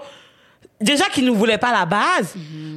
[0.79, 2.33] déjà qu'ils nous voulaient pas à la base,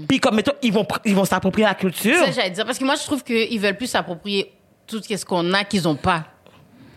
[0.09, 2.19] puis comme, mettons, ils vont, ils vont s'approprier la culture.
[2.25, 2.65] Ça, j'allais dire.
[2.67, 4.53] Parce que moi, je trouve qu'ils veulent plus s'approprier
[4.87, 6.25] tout ce qu'on a qu'ils ont pas.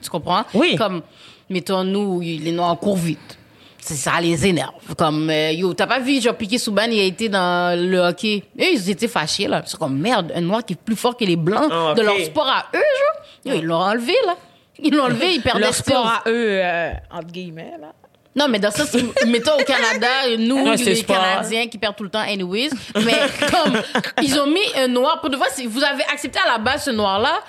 [0.02, 0.44] Tu comprends?
[0.54, 0.76] Oui.
[0.76, 1.02] Comme,
[1.50, 3.38] mettons, nous, les Noirs courent vite.
[3.82, 4.74] C'est ça les énerve.
[4.98, 8.44] Comme, euh, yo, t'as pas vu, genre, Piqué Souban, il a été dans le hockey.
[8.58, 9.64] Ils étaient fâchés, là.
[9.66, 12.20] C'est comme, merde, un Noir qui est plus fort que les Blancs Ah, de leur
[12.20, 13.54] sport à eux, genre.
[13.56, 14.36] Yo, ils l'ont enlevé, là.
[14.82, 17.94] Ils l'ont enlevé, ils perdaient Leur sport à eux, euh, entre guillemets, là.
[18.36, 21.16] Non, mais dans ça, c'est- mettons au Canada, nous, Ouais, les sport.
[21.18, 22.70] Canadiens qui perdent tout le temps, anyways.
[22.96, 23.16] Mais
[23.52, 23.82] comme,
[24.22, 25.20] ils ont mis un noir.
[25.20, 27.40] Pour de vrai, c'est- vous avez accepté à la base ce noir-là,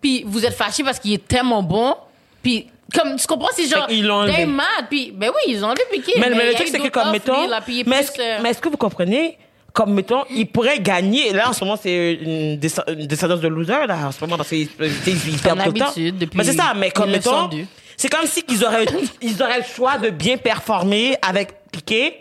[0.00, 1.94] puis vous êtes fâché parce qu'il est tellement bon,
[2.42, 4.46] puis comme, tu comprends, c'est genre, qu'ils l'ont enlevé.
[4.46, 6.12] mad, puis, ben oui, ils ont enlevé Piqué.
[6.18, 8.38] mais, mais il y le truc, c'est que comme, mettons, puis est mais est-ce, euh,
[8.42, 9.38] mais est-ce que vous comprenez,
[9.72, 13.48] comme, mettons, il pourrait gagner, là, en ce moment, c'est une, descend- une descendance de
[13.48, 15.92] loser, là, en ce moment, parce qu'ils ils, ils perdent tout le temps.
[16.34, 17.66] Mais c'est ça, mais comme, mettons, 1902.
[17.96, 18.86] c'est comme si qu'ils auraient,
[19.22, 22.20] ils auraient le choix de bien performer avec Piqué,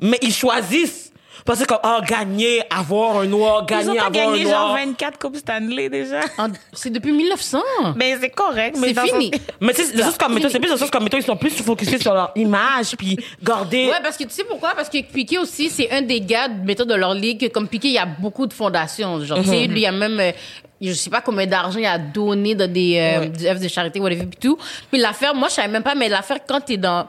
[0.00, 1.11] mais ils choisissent.
[1.44, 4.50] Parce que comme, oh, gagner, avoir un noir, Ils ont gagner, pas avoir gagné un
[4.50, 4.76] genre noir.
[4.76, 6.20] 24 Coupes Stanley déjà.
[6.38, 7.58] en- c'est depuis 1900.
[7.96, 8.76] Mais c'est correct.
[8.80, 9.30] mais C'est dans fini.
[9.60, 11.36] Mais tu sais, des choses comme, mettons, c'est plus des choses comme, mettons, ils sont
[11.36, 13.86] plus focusés sur leur image, puis garder.
[13.86, 14.72] Ouais, parce que tu sais pourquoi?
[14.74, 17.50] Parce que Piqué aussi, c'est un des gars, mettons, de leur ligue.
[17.52, 19.20] Comme Piqué, il y a beaucoup de fondations.
[19.24, 20.32] Genre, tu sais, lui, il y a même, euh,
[20.80, 24.00] je sais pas combien d'argent il a donné dans des, euh, des œuvres de charité,
[24.00, 24.58] whatever, puis tout.
[24.90, 27.06] Puis l'affaire, moi, je savais même pas, mais l'affaire, quand t'es dans,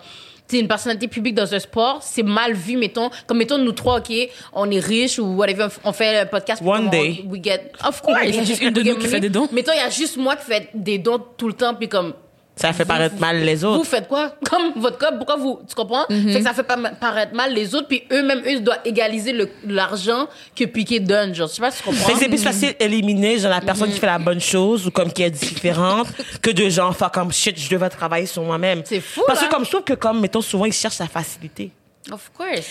[0.54, 3.10] t'es une personnalité publique dans un sport, c'est mal vu, mettons.
[3.26, 4.14] Comme, mettons, nous trois, OK,
[4.54, 6.62] on est riches ou whatever, on fait un podcast.
[6.64, 7.24] One day.
[7.26, 8.20] on- we get, of course.
[8.26, 9.48] Il y a juste une de nous qui fait des dons.
[9.52, 12.14] Mettons, il y a juste moi qui fais des dons tout le temps, puis comme,
[12.56, 13.80] Ça fait paraître mal les autres.
[13.80, 14.36] Vous faites quoi?
[14.50, 15.60] Comme votre corps, pourquoi vous.
[15.68, 16.06] Tu comprends?
[16.08, 16.64] Fait que ça fait
[17.00, 21.34] paraître mal les autres, puis eux-mêmes, eux, ils doivent égaliser le- l'argent que Piqué donne.
[21.34, 22.06] Genre, je sais pas si tu comprends.
[22.06, 24.92] Fait que c'est plus facile d'éliminer genre la personne qui fait la bonne chose ou
[24.92, 26.08] comme qui est différente
[26.42, 28.84] que de genre faire comme shit je devais travailler sur moi-même.
[28.86, 29.52] C'est fou, Parce que là.
[29.52, 31.72] comme je trouve que comme mettons souvent ils cherchent la facilité.
[32.12, 32.68] Of course.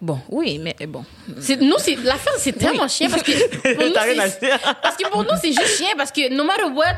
[0.00, 1.04] Bon, oui, mais bon.
[1.40, 3.32] C'est- Nous, l'affaire, c'est tellement chien parce que
[3.74, 4.58] pour nous, T'as rien à c'est- dire.
[4.80, 6.94] parce que pour nous, c'est juste chien parce que no matter what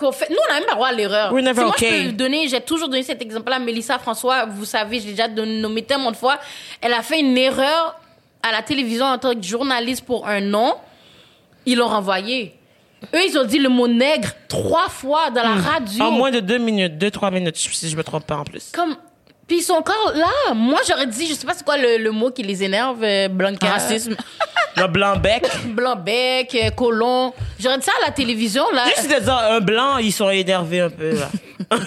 [0.00, 1.32] qu'on fait, nous on a même pas le droit à l'erreur.
[1.32, 2.02] We're never Tu sais, moi, okay.
[2.02, 3.58] je peux donner, j'ai toujours donné cet exemple-là.
[3.58, 6.38] Mélissa François, vous savez, je l'ai déjà nommé tellement de fois.
[6.80, 8.00] Elle a fait une erreur
[8.42, 10.74] à la télévision en tant que journaliste pour un nom.
[11.66, 12.54] Ils l'ont renvoyé.
[13.14, 16.04] Eux, ils ont dit le mot nègre trois fois dans la radio.
[16.04, 18.72] En moins de deux minutes, deux trois minutes si je me trompe pas en plus.
[18.72, 18.96] Comme
[19.50, 20.54] puis ils sont encore là.
[20.54, 23.26] Moi, j'aurais dit, je sais pas c'est quoi le, le mot qui les énerve, euh,
[23.26, 23.66] Blanca.
[23.66, 24.14] Racisme.
[24.76, 25.44] Le blanc bec.
[25.74, 27.34] blanc bec, euh, colon.
[27.58, 28.84] J'aurais dit ça à la télévision, là.
[28.96, 31.28] Juste de dire un blanc, ils sont énervés un peu là.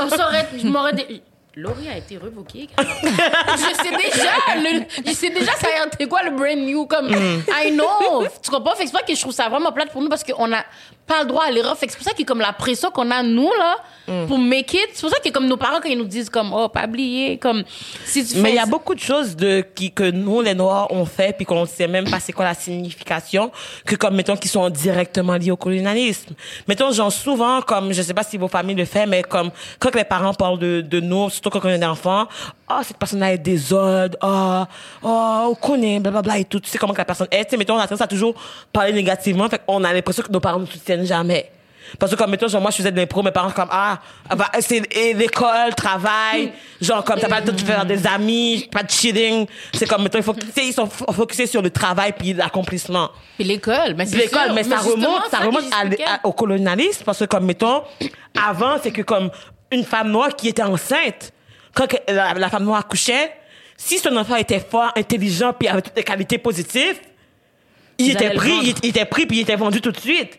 [0.00, 1.22] On saurait, je m'aurais dit.
[1.54, 2.32] Laurie a été même.
[2.48, 7.10] je sais déjà, le, je sais déjà ça a été quoi le brand new comme
[7.10, 8.26] I know.
[8.42, 8.74] Tu comprends?
[8.74, 10.64] Fait que c'est que je trouve ça vraiment plate pour nous parce qu'on n'a
[11.06, 11.76] pas le droit à l'erreur.
[11.76, 13.76] Fait que c'est pour ça que comme la pression qu'on a nous là
[14.26, 16.52] pour make it, c'est pour ça que comme nos parents quand ils nous disent comme
[16.52, 17.62] oh pas oublier comme
[18.04, 20.88] si tu Mais il y a beaucoup de choses de qui que nous les noirs
[20.90, 23.52] on fait puis qu'on sait même pas c'est quoi la signification
[23.86, 26.34] que comme mettons qui sont directement liés au colonialisme.
[26.66, 29.94] Mettons genre souvent comme je sais pas si vos familles le font mais comme quand
[29.94, 32.26] les parents parlent de de nous surtout quand on est enfant,
[32.68, 34.66] ah cette personne là est désordre, ah
[35.02, 37.56] oh, on connaît blablabla et tout, tu sais comment que la personne est, tu sais
[37.56, 38.34] mettons on a tendance à toujours
[38.72, 39.48] parler négativement.
[39.48, 41.50] Fait qu'on a l'impression que nos parents nous soutiennent jamais.
[41.98, 43.98] Parce que comme mettons, genre moi je faisais de l'impro, mes parents comme ah,
[44.34, 46.50] bah, c'est et l'école, travail,
[46.80, 49.46] genre comme t'as pas le temps de faire des amis, pas de cheating.
[49.74, 53.10] C'est comme mettons, il faut, ils sont fo- focusés sur le travail puis l'accomplissement.
[53.36, 56.04] Puis l'école, mais c'est L'école, mais ça remonte, ça remonte à- j'expliquais.
[56.10, 57.82] à- au colonialisme parce que comme mettons,
[58.42, 59.30] avant c'est que comme
[59.70, 61.32] une femme noire qui était enceinte,
[61.74, 63.32] quand la, la femme noire accouchait,
[63.76, 66.98] si son enfant était fort, intelligent puis avait toutes les qualités positives,
[67.98, 70.38] il était pris, il était pris puis il était vendu tout de suite.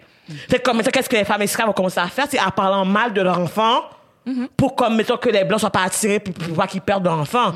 [0.50, 2.86] Que comme mettons, qu'est-ce que les femmes esclaves ont commencé à faire, c'est en parlant
[2.86, 3.82] mal de leur enfant.
[4.56, 7.20] Pour comme mettons que les blancs soient pas attirés puis pour pas qu'ils perdent leur
[7.20, 7.54] enfant.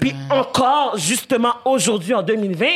[0.00, 2.66] puis encore justement aujourd'hui en 2020,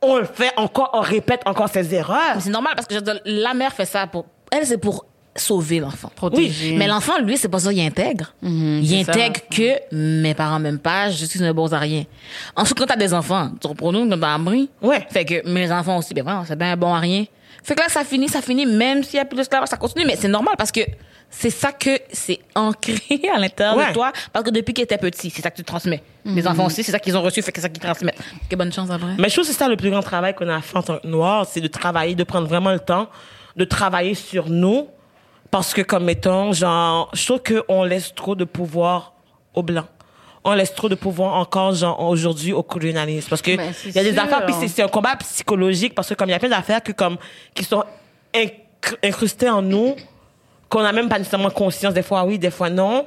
[0.00, 2.36] on le fait encore, on répète encore ces erreurs.
[2.38, 4.26] C'est normal parce que dire, la mère fait ça pour.
[4.50, 5.04] Elle, c'est pour
[5.36, 6.10] sauver l'enfant.
[6.14, 6.76] Protéger.
[6.76, 8.32] Mais l'enfant, lui, c'est pas ça, il intègre.
[8.42, 12.04] il c'est intègre que mes parents m'aiment pas, je suis un bon à rien.
[12.54, 14.70] Ensuite, quand t'as des enfants, tu reprends nous comme dans Ambry.
[14.80, 15.06] Ouais.
[15.10, 17.24] Fait que mes enfants aussi, ben vraiment, c'est bien un bon à rien.
[17.64, 20.04] Fait que là, ça finit, ça finit, même s'il y a plus d'esclavage, ça continue.
[20.06, 20.82] Mais c'est normal parce que
[21.30, 23.88] c'est ça que c'est ancré à l'intérieur Ouais.
[23.88, 24.12] de toi.
[24.32, 26.02] Parce que depuis qu'ils étaient petits, c'est ça que tu transmets.
[26.24, 28.20] Les enfants aussi, c'est ça qu'ils ont reçu, fait que c'est ça qu'ils transmettent.
[28.48, 29.14] Quelle bonne chance après.
[29.18, 30.98] Mais je trouve que c'est ça le plus grand travail qu'on a fait en tant
[30.98, 33.08] que noir, c'est de travailler, de prendre vraiment le temps
[33.56, 34.88] de travailler sur nous.
[35.50, 39.14] Parce que, comme mettons, genre, je trouve qu'on laisse trop de pouvoir
[39.54, 39.86] aux Blancs.
[40.44, 43.28] On laisse trop de pouvoir encore, genre, aujourd'hui, au colonialisme.
[43.30, 44.22] Parce que Ben, il y a des sûr.
[44.22, 46.92] affaires, puis c'est- un combat psychologique, parce que comme il y a plein d'affaires que,
[46.92, 47.16] comme,
[47.54, 47.82] qui sont
[48.34, 49.96] incr- incrustées en nous,
[50.68, 53.06] qu'on n'a même pas nécessairement conscience, des fois oui, des fois non,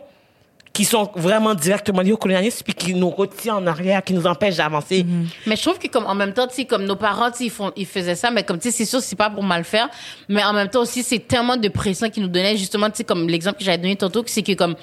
[0.74, 4.28] qui sont vraiment directement liées au colonialisme, puis qui nous retient en arrière, qui nous
[4.28, 5.06] empêchent d'avancer.
[5.46, 7.72] Mais je trouve que comme en même temps, tu comme nos parents, tu ils font,
[7.76, 9.90] ils faisaient ça, mais comme tu c'est sûr, c'est pas pour mal faire,
[10.30, 13.28] mais en même temps aussi, c'est tellement de pression qu'ils nous donnaient, justement, tu comme
[13.28, 14.76] l'exemple que j'avais donné tantôt, c'est que comme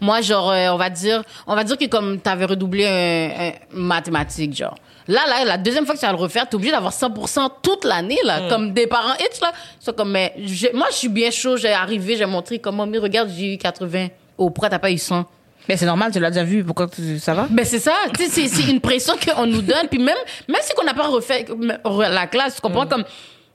[0.00, 3.52] moi, genre, euh, on va dire, on va dire que comme t'avais redoublé un, un
[3.72, 4.74] mathématique, genre.
[5.08, 7.84] Là, là, la deuxième fois que tu vas le refaire, t'es obligé d'avoir 100% toute
[7.84, 8.48] l'année, là.
[8.50, 9.52] Comme des parents H, là.
[9.80, 10.34] Ils sont comme, mais,
[10.74, 14.08] moi, je suis bien chaud, j'ai arrivé, j'ai montré comment, mais regarde, j'ai eu 80.
[14.38, 15.26] Oh, pourquoi t'as pas eu 100?
[15.68, 17.46] Mais c'est normal, tu l'as déjà vu, pourquoi tu- ça va?
[17.50, 19.86] Ben c'est ça, c'est- c'est une pression qu'on nous donne.
[19.90, 20.16] Puis même,
[20.48, 21.44] même si on n'a pas refait
[21.84, 23.04] re- la classe, tu comprends, comme,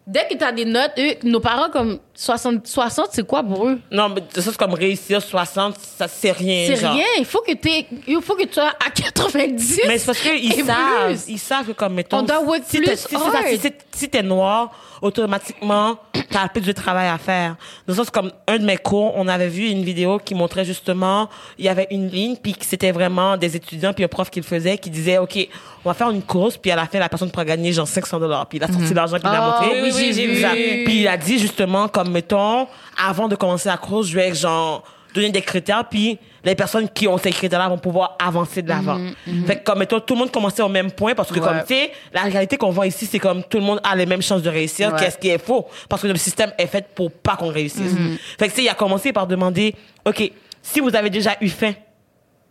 [0.05, 3.67] dès que tu as des notes, eux, nos parents, comme 60, 60 c'est quoi pour
[3.67, 3.79] eux?
[3.91, 6.67] Non, mais ça, c'est comme réussir 60, ça, c'est rien.
[6.75, 9.81] C'est rien, il faut que t'aies- il faut que tu sois à 90.
[9.87, 12.85] Mais c'est parce qu'ils savent, ils savent que comme mettons, On doit work si plus
[12.85, 13.25] t'es si, hard.
[13.59, 14.71] si, si t'es noir,
[15.01, 15.97] automatiquement,
[16.29, 17.55] t'as plus de travail à faire.
[17.87, 20.65] Dans le sens comme un de mes cours, on avait vu une vidéo qui montrait
[20.65, 24.39] justement, il y avait une ligne, puis c'était vraiment des étudiants, puis un prof qui
[24.39, 25.47] le faisait, qui disait, OK,
[25.85, 28.19] on va faire une course, puis à la fin, la personne pourra gagner genre 500
[28.19, 28.47] dollars.
[28.47, 29.81] Puis il a sorti l'argent qu'il a Ah, montré.
[29.81, 30.83] oui, oui, j'ai vu.
[30.85, 32.67] Puis il a dit justement, comme mettons,
[33.01, 37.07] avant de commencer la course, je vais genre donner des critères, puis les personnes qui
[37.07, 38.99] ont ces critères-là vont pouvoir avancer de l'avant.
[39.45, 41.75] Fait que comme mettons, tout le monde commençait au même point, parce que comme tu
[41.75, 44.41] sais, la réalité qu'on voit ici, c'est comme tout le monde a les mêmes chances
[44.41, 44.99] de réussir, Ouais.
[44.99, 47.93] qu'est-ce qui est faux, parce que le système est fait pour pas qu'on réussisse.
[48.39, 50.31] Fait que tu sais, il a commencé par demander, ok,
[50.63, 51.73] si vous avez déjà eu faim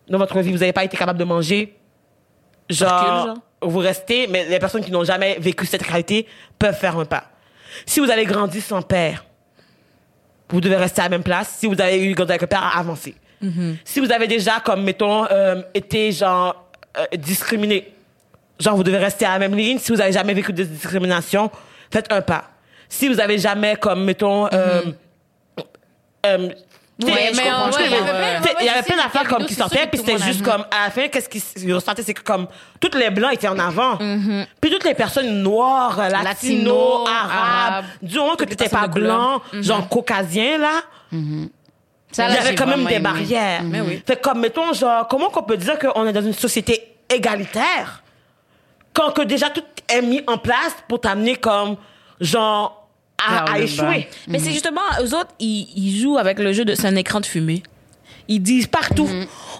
[0.08, 1.74] dans votre vie, vous n'avez pas été capable de manger,
[2.70, 3.36] genre, genre.
[3.62, 6.26] vous restez, mais les personnes qui n'ont jamais vécu cette réalité
[6.60, 7.24] peuvent faire un pas.
[7.86, 9.24] Si vous avez grandi sans père,
[10.52, 11.56] vous devez rester à la même place.
[11.58, 13.14] Si vous avez eu quand avec le père, avancez.
[13.84, 17.92] Si vous avez déjà, comme, mettons, euh, été, genre, euh, discriminé,
[18.60, 19.78] genre, vous devez rester à la même ligne.
[19.78, 21.50] Si vous avez jamais vécu de discrimination,
[21.90, 22.50] faites un pas.
[22.88, 24.82] Si vous avez jamais, comme, mettons, euh,
[26.24, 26.48] euh,
[26.98, 30.84] mais, il y avait plein- d'affaires comme qui sortaient, puis c'était juste a comme, à
[30.84, 32.46] la fin, qu'est-ce qui s- ressortait, c'est que comme,
[32.80, 33.96] toutes les blancs étaient en avant.
[34.60, 38.86] Puis toutes les personnes noires, euh, latino, Latino, arabes, du moment que tu n'étais pas
[38.88, 40.80] blanc, genre caucasien, là,
[42.12, 43.00] Ça, il y avait quand même des aimé.
[43.00, 43.62] barrières.
[43.64, 44.02] Mais oui.
[44.06, 48.02] Fait comme, mettons, genre, comment qu'on peut dire qu'on est dans une société égalitaire?
[48.94, 51.76] Quand que déjà tout est mis en place pour t'amener comme,
[52.20, 52.81] genre,
[53.28, 54.08] à, échouer.
[54.28, 57.20] Mais c'est justement, eux autres, ils, ils jouent avec le jeu de c'est un écran
[57.20, 57.62] de fumée.
[58.28, 59.08] Ils disent partout,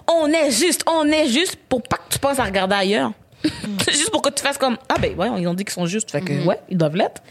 [0.07, 3.11] on est juste, on est juste pour pas que tu penses à regarder ailleurs.
[3.83, 5.85] c'est juste pour que tu fasses comme, ah ben voyons, ils ont dit qu'ils sont
[5.85, 7.21] justes, fait que ouais, ils doivent l'être.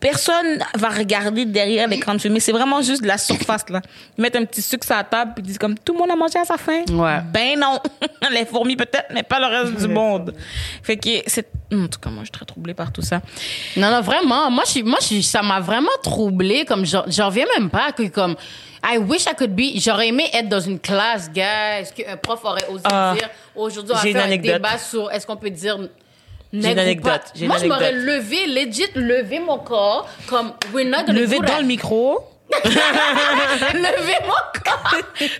[0.00, 2.40] Personne va regarder derrière l'écran de fumée.
[2.40, 3.82] C'est vraiment juste de la surface, là.
[4.16, 6.10] Ils mettent un petit sucre à la table puis ils disent comme, tout le monde
[6.10, 6.82] a mangé à sa faim?
[6.90, 7.18] Ouais.
[7.32, 7.78] Ben non.
[8.30, 10.34] Les fourmis peut-être, mais pas le reste du monde.
[10.82, 13.20] Fait que c'est, en tout cas, moi, je suis très troublée par tout ça.
[13.76, 14.50] Non, non, vraiment.
[14.50, 16.64] Moi, je, suis- moi je, ça m'a vraiment troublé.
[16.64, 18.36] Comme, j'en reviens même pas que, comme,
[18.82, 19.78] I wish I could be.
[19.78, 21.80] J'aurais aimé être dans une classe, gars.
[21.80, 23.14] Est-ce qu'un prof aurait osé Ah.
[23.18, 24.52] dire, aujourd'hui, on va faire un anecdote.
[24.54, 25.78] débat sur, est-ce qu'on peut dire
[26.52, 28.06] une anecdote, j'ai une Moi, je m'aurais anecdote.
[28.06, 31.60] levé, legit, levé mon corps, comme, we're not gonna do dans that.
[31.60, 32.18] le micro.
[33.74, 34.92] lever mon corps.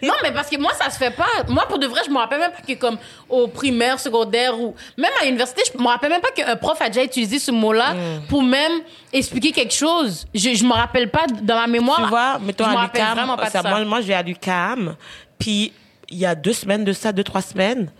[0.03, 1.27] non, mais parce que moi, ça se fait pas.
[1.49, 4.75] Moi, pour de vrai, je me rappelle même pas que comme au primaire, secondaire ou
[4.97, 7.95] même à l'université, je me rappelle même pas qu'un prof a déjà utilisé ce mot-là
[7.95, 8.27] Mm.
[8.29, 8.73] pour même
[9.13, 10.27] expliquer quelque chose.
[10.35, 12.03] Je, je me rappelle pas dans ma mémoire.
[12.03, 13.69] Tu vois, mettons je à de ça, ça.
[13.71, 14.95] Moi, moi, je vais à l'UQAM,
[15.39, 15.73] puis
[16.09, 17.91] il y a deux semaines de ça, deux, trois semaines,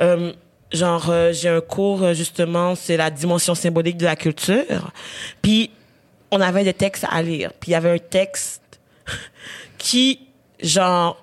[0.00, 0.32] euh,
[0.74, 4.92] genre, euh, j'ai un cours, euh, justement, c'est la dimension symbolique de la culture,
[5.42, 5.70] puis
[6.30, 8.80] on avait des textes à lire, puis il y avait un texte
[9.78, 10.20] qui,
[10.60, 11.22] genre,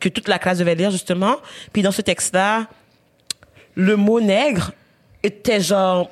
[0.00, 1.36] que toute la classe devait lire, justement,
[1.72, 2.66] puis dans ce texte-là,
[3.74, 4.72] le mot nègre
[5.22, 6.08] était genre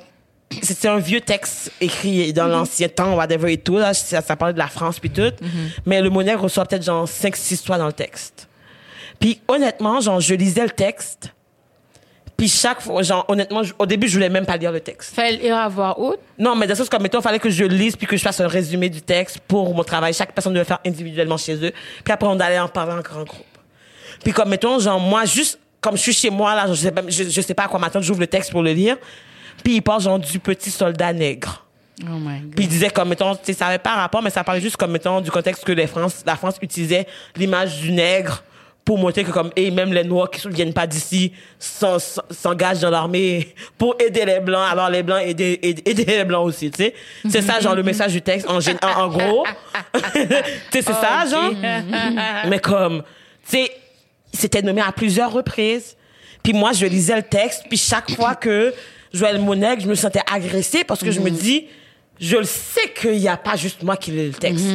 [0.61, 3.77] c'était un vieux texte écrit dans l'ancien temps, whatever et tout.
[3.77, 5.33] Là, ça, ça parlait de la France puis tout.
[5.85, 8.47] Mais le mot nègre reçoit peut-être genre 5-6 fois dans le texte.
[9.19, 11.33] Puis honnêtement, genre, je lisais le texte.
[12.37, 15.15] Puis chaque fois, genre, honnêtement, je- au début, je voulais même pas lire le texte.
[15.15, 16.19] Fallait lire à voix haute.
[16.37, 18.21] Non, mais dans le sens comme, mettons, il fallait que je lise puis que je
[18.21, 20.13] fasse un résumé du texte pour mon travail.
[20.13, 21.71] Chaque personne devait faire individuellement chez eux.
[22.03, 23.45] Puis après, on allait en parler en grand groupe.
[24.23, 27.01] Puis comme, mettons, genre, moi, juste, comme je suis chez moi, là, je sais pas,
[27.07, 28.97] je, je sais pas à quoi m'attendre, j'ouvre le texte pour le lire.
[29.63, 31.63] Puis il parle, genre, du petit soldat nègre.
[32.01, 32.55] Oh my god.
[32.55, 34.75] Puis il disait comme mettons, tu sais, ça avait pas rapport, mais ça parlait juste
[34.75, 38.43] comme mettons du contexte que les France, la France utilisait l'image du nègre
[38.85, 42.21] pour montrer que comme et même les noirs qui ne viennent pas d'ici s'en- s'en-
[42.29, 44.67] s'engagent dans l'armée pour aider les blancs.
[44.71, 46.93] Alors les blancs aider, aider, aider les blancs aussi, tu sais.
[47.27, 49.43] C'est ça genre le message du texte en, en, en gros.
[50.13, 51.51] tu sais c'est ça genre.
[52.47, 53.01] mais comme
[53.49, 53.71] tu sais
[54.31, 55.95] c'était nommé à plusieurs reprises.
[56.43, 58.71] Puis moi je lisais le texte puis chaque fois que
[59.13, 61.67] Joël Monègue, je me sentais agressée parce que je me dis,
[62.19, 64.65] je le sais qu'il n'y a pas juste moi qui lis le texte.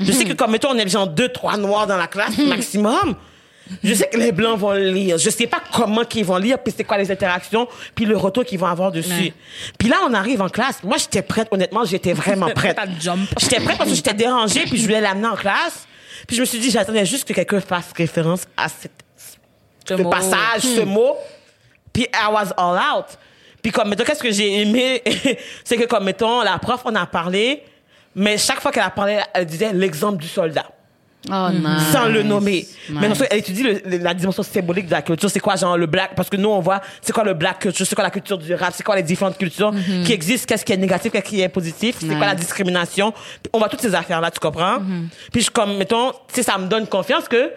[0.00, 3.14] Je sais que comme, mettons, on est genre deux, trois noirs dans la classe maximum.
[3.82, 5.16] Je sais que les blancs vont le lire.
[5.18, 8.44] Je sais pas comment qu'ils vont lire, puis c'est quoi les interactions, puis le retour
[8.44, 9.10] qu'ils vont avoir dessus.
[9.10, 9.34] Ouais.
[9.78, 10.82] Puis là, on arrive en classe.
[10.82, 11.48] Moi, j'étais prête.
[11.50, 12.78] Honnêtement, j'étais vraiment prête.
[13.40, 15.86] J'étais prête parce que j'étais dérangée, puis je voulais l'amener en classe.
[16.26, 18.92] Puis je me suis dit, j'attendais juste que quelqu'un fasse référence à cette
[19.88, 20.10] Ce mot.
[20.10, 21.16] passage, ce mot.
[21.92, 23.06] Puis I was all out.
[23.62, 25.02] Puis comme, mettons, qu'est-ce que j'ai aimé,
[25.64, 27.62] c'est que comme, mettons, la prof, on a parlé,
[28.14, 30.66] mais chaque fois qu'elle a parlé, elle disait l'exemple du soldat,
[31.30, 31.90] Oh, nice.
[31.92, 32.66] sans le nommer.
[32.66, 32.76] Nice.
[32.90, 35.30] Mais non, elle étudie le- la dimension symbolique de la culture.
[35.30, 37.86] C'est quoi, genre, le black, parce que nous, on voit, c'est quoi le black culture,
[37.86, 39.72] c'est quoi la culture du rap, c'est quoi les différentes cultures
[40.04, 43.12] qui existent, qu'est-ce qui est négatif, qu'est-ce qui est positif, c'est quoi la discrimination?
[43.52, 44.78] On voit toutes ces affaires-là, tu comprends?
[45.32, 47.50] Puis je, comme, mettons, tu sais, ça me donne confiance que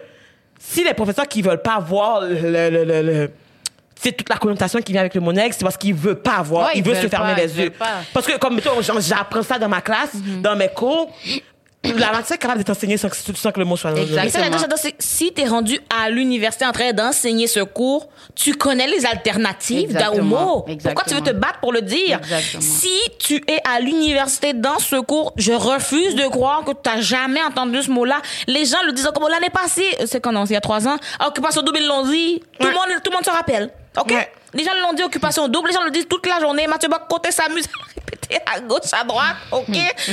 [0.58, 2.34] si les professeurs qui veulent pas voir le,
[2.70, 3.30] le, le,
[4.00, 6.40] c'est toute la connotation qui vient avec le mot nègre, c'est parce qu'il veut pas
[6.42, 7.72] voir, Ouais, il ils veut se fermer pas, les yeux.
[8.14, 11.12] Parce que comme mettons, j'apprends ça dans ma classe, dans mes cours,
[11.84, 14.56] la matière est capable de t'enseigner sans, que- sans que le mot soit Exactement.
[14.98, 19.98] si t'es rendu à l'université en train d'enseigner ce cours, tu connais les alternatives d'un
[20.00, 20.44] Exactement.
[20.46, 20.66] mot.
[20.82, 22.18] Pourquoi tu veux te battre pour le dire?
[22.18, 22.62] Exactement.
[22.62, 27.00] Si tu es à l'université dans ce cours, je refuse de croire que tu n'as
[27.00, 28.20] jamais entendu ce mot-là.
[28.48, 30.86] Les gens le disent comme l'année passée, c'est quand non, c'est il y a trois
[30.88, 32.40] ans, Occupation double, ils l'ont dit.
[32.58, 32.74] Tout, le Ouais.
[32.74, 33.70] monde, tout le monde se rappelle.
[34.00, 34.10] OK?
[34.10, 34.30] Ouais.
[34.54, 36.66] Les gens l'ont dit Occupation double, les gens le disent toute la journée.
[36.66, 37.66] Mathieu Bock côté s'amuse
[38.46, 39.36] à gauche, à droite.
[39.52, 39.66] OK?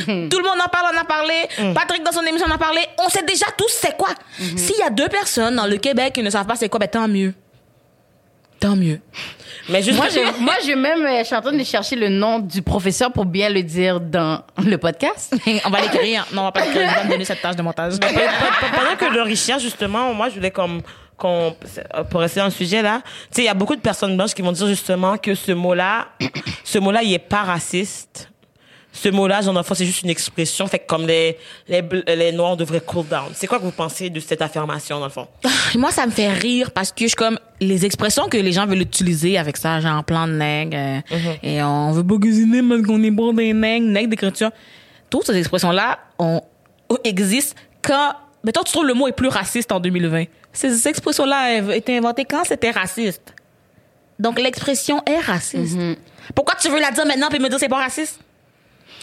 [0.06, 1.47] Tout le monde en parle, en a parlé.
[1.73, 2.82] Patrick, dans son émission, en a parlé.
[3.04, 4.10] On sait déjà tous c'est quoi.
[4.38, 6.88] S'il y a deux personnes dans le Québec qui ne savent pas c'est quoi, ben
[6.88, 7.34] tant mieux.
[8.60, 8.99] Tant mieux.
[9.67, 12.08] Mais juste Moi, je, moi, je même, euh, je suis en train de chercher le
[12.08, 15.35] nom du professeur pour bien le dire dans le podcast.
[15.65, 16.25] on va l'écrire.
[16.31, 16.90] Non, on va pas l'écrire.
[16.90, 18.00] On va me donner cette tâche de montage.
[18.00, 20.81] Pe- pendant que le Richard, justement, moi, je voulais comme
[21.18, 21.56] qu'on
[22.10, 24.34] pour rester dans le sujet là, tu sais, il y a beaucoup de personnes blanches
[24.34, 26.08] qui vont dire justement que ce mot-là,
[26.63, 28.30] ce mot-là, il est pas raciste.
[28.96, 30.66] Ce mot-là, genre, fond, c'est juste une expression.
[30.68, 31.38] Fait que comme les,
[31.68, 31.82] les,
[32.16, 33.26] les noirs devraient cool down.
[33.34, 35.28] C'est quoi que vous pensez de cette affirmation, dans le fond?
[35.76, 38.66] Moi, ça me fait rire parce que je suis comme les expressions que les gens
[38.66, 42.84] veulent utiliser avec ça, genre plan de nègre, euh, et on veut pas cuisiner parce
[42.84, 44.52] qu'on est bon des nègres, nègre d'écriture.
[45.10, 46.42] Toutes ces expressions-là ont,
[47.04, 48.13] existent quand,
[48.46, 50.24] mettons, tu trouves le mot est plus raciste en 2020.
[50.56, 53.33] Ces expressions-là ont été inventées quand c'était raciste.
[54.17, 55.77] Donc, l'expression est raciste.
[56.33, 58.19] Pourquoi tu veux la dire maintenant puis me dire c'est pas raciste?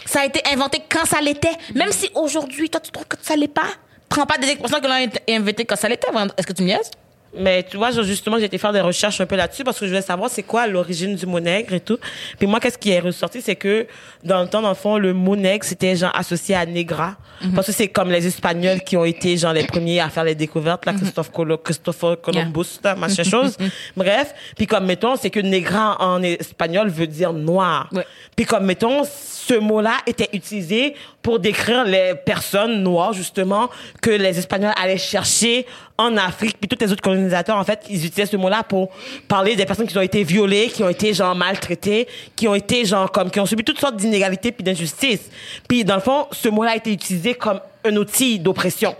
[0.05, 1.55] Ça a été inventé quand ça l'était.
[1.75, 3.67] Même si aujourd'hui, toi, tu trouves que ça l'est pas?
[4.09, 6.07] Prends pas des expressions que l'on a inventées quand ça l'était.
[6.37, 6.91] Est-ce que tu me niaises?
[7.35, 9.91] Mais tu vois, justement, j'ai été faire des recherches un peu là-dessus parce que je
[9.91, 11.97] voulais savoir c'est quoi l'origine du mot nègre et tout.
[12.37, 13.87] Puis moi, qu'est-ce qui est ressorti, c'est que
[14.23, 17.15] dans le temps, dans le mot nègre, c'était genre associé à negra.
[17.55, 20.35] Parce que c'est comme les Espagnols qui ont été genre les premiers à faire les
[20.35, 23.57] découvertes, là, Christophe Colo, Christophe Columbus, là, machin chose.
[23.97, 24.33] Bref.
[24.55, 27.89] Puis comme, mettons, c'est que negra en espagnol veut dire noir.
[27.91, 28.05] Ouais.
[28.35, 33.69] Puis comme, mettons, ce mot-là était utilisé pour décrire les personnes noires, justement,
[34.01, 35.65] que les Espagnols allaient chercher
[35.97, 36.57] en Afrique.
[36.59, 38.89] Puis tous les autres colonisateurs, en fait, ils utilisaient ce mot-là pour
[39.27, 42.85] parler des personnes qui ont été violées, qui ont été, genre, maltraitées, qui ont été,
[42.85, 45.29] genre, comme, qui ont subi toutes sortes d'inégalités puis d'injustices.
[45.67, 48.95] Puis, dans le fond, ce mot-là a été utilisé comme un outil d'oppression.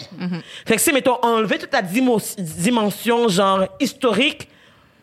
[0.65, 4.47] Fait que si, mettons, enlever toute la dimension, genre, historique,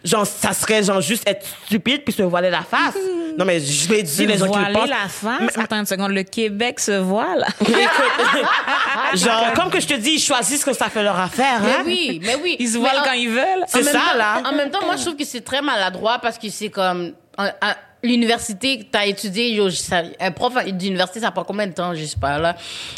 [0.05, 2.95] genre, ça serait, genre, juste être stupide puis se voiler la face.
[3.39, 4.89] Non, mais je l'ai dit, les gens qui le voiler pensent.
[4.91, 5.57] la face?
[5.57, 7.47] Mais- Attends une seconde, le Québec se voile?
[9.15, 11.83] Genre, comme que je te dis, ils choisissent que ça fait leur affaire, Mais hein.
[11.85, 12.57] oui, mais oui.
[12.59, 13.65] Ils se voilent en- quand ils veulent.
[13.69, 14.43] C'est ça, temps- là.
[14.45, 17.13] En même temps, moi, je trouve que c'est très maladroit parce que c'est comme.
[17.39, 22.03] à- L'université, t'as étudié, yo, ça- un prof d'université, ça prend combien de temps, je
[22.07, 22.57] sais pas, là.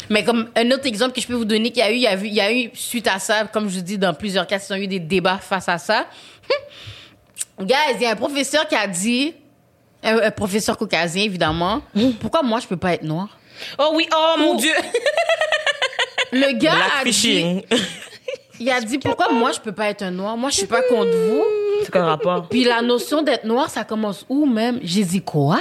[0.09, 2.01] Mais comme un autre exemple que je peux vous donner, qu'il y a eu, il
[2.03, 4.13] y a eu, il y a eu, suite à ça, comme je vous dis, dans
[4.13, 6.05] plusieurs cas, ils ont eu des débats face à ça.
[7.59, 9.33] Guys, il y a un professeur qui a dit,
[10.03, 11.81] un, un professeur caucasien, évidemment,
[12.19, 13.37] pourquoi moi, je peux pas être noir?
[13.77, 14.73] Oh oui, oh mon Dieu.
[16.31, 17.61] Le gars a dit,
[18.59, 20.35] il a dit, pourquoi moi, je peux pas être un noir?
[20.35, 21.43] Moi, je suis pas contre vous.
[21.83, 22.47] C'est quoi rapport?
[22.49, 24.79] Puis la notion d'être noir, ça commence où même?
[24.81, 25.59] J'ai dit quoi?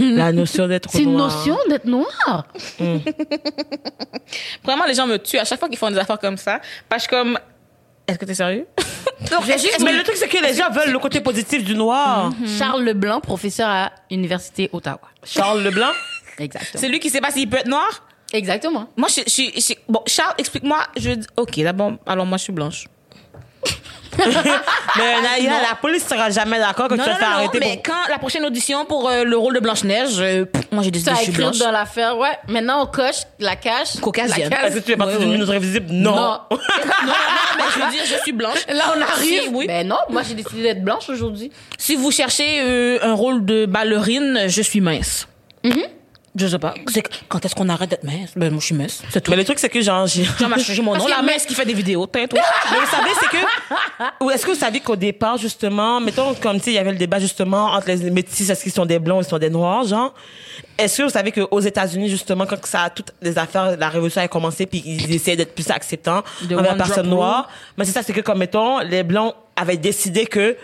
[0.00, 1.30] La notion d'être C'est une noir.
[1.34, 2.46] notion d'être noir.
[4.62, 6.60] Vraiment, les gens me tuent à chaque fois qu'ils font des affaires comme ça.
[6.88, 7.38] Parce que comme,
[8.06, 8.66] est-ce que t'es sérieux?
[9.24, 12.30] Que- Mais le truc, c'est que les gens veulent le côté positif du noir.
[12.58, 15.00] Charles Leblanc, professeur à l'université Ottawa.
[15.22, 15.90] Charles Leblanc?
[16.38, 16.80] Exactement.
[16.80, 18.06] c'est lui qui sait pas s'il peut être noir?
[18.32, 18.88] Exactement.
[18.96, 20.78] Moi, je, je- bon, Charles, explique-moi.
[20.96, 22.86] Je dis, ok, d'abord, alors moi, je suis blanche.
[24.96, 27.36] Mais Naïla, la police sera jamais d'accord que Non, tu non, te fais non, non,
[27.38, 27.94] arrêter mais pour...
[27.94, 31.16] quand la prochaine audition pour euh, le rôle de Blanche-Neige, euh, moi, j'ai décidé que
[31.16, 31.58] a je suis écrit blanche.
[31.58, 32.30] dans l'affaire, ouais.
[32.48, 33.96] Maintenant, on coche la cache.
[34.00, 34.50] Caucasienne.
[34.50, 35.38] La Est-ce que tu es partie Ouais, d'une ouais.
[35.38, 35.86] minute invisible?
[35.90, 36.14] Non.
[36.14, 36.16] Non.
[36.20, 36.58] non, non,
[37.06, 37.12] non,
[37.56, 38.66] mais je veux dire, je suis blanche.
[38.68, 39.42] Là, on arrive.
[39.42, 39.66] Si, oui.
[39.66, 41.50] Ben non, moi, j'ai décidé d'être blanche aujourd'hui.
[41.78, 45.26] Si vous cherchez euh, un rôle de ballerine, je suis mince.
[46.36, 46.74] Je sais pas.
[46.92, 48.30] C'est- Quand est-ce qu'on arrête d'être mince?
[48.34, 49.02] Ben, moi, je suis mince.
[49.10, 49.30] C'est tout.
[49.30, 50.06] Mais le truc, c'est que genre...
[50.08, 51.06] j'ai- changé mon nom.
[51.06, 52.06] La mince qui fait des vidéos.
[52.06, 52.40] Tain, toi.
[52.72, 54.24] Mais vous savez, c'est que...
[54.24, 56.90] Ou est-ce que vous savez qu'au départ, justement, mettons, comme, tu sais, il y avait
[56.90, 59.50] le débat, justement, entre les métis, est-ce qu'ils sont des blancs ou ils sont des
[59.50, 60.12] noirs, genre.
[60.76, 64.20] Est-ce que vous savez qu'aux États-Unis, justement, quand ça a toutes les affaires, la révolution
[64.20, 67.48] a commencé, puis ils essayaient d'être plus acceptants envers les personnes noires.
[67.78, 70.56] Mais c'est ça, c'est que, comme, mettons, les blancs avaient décidé que,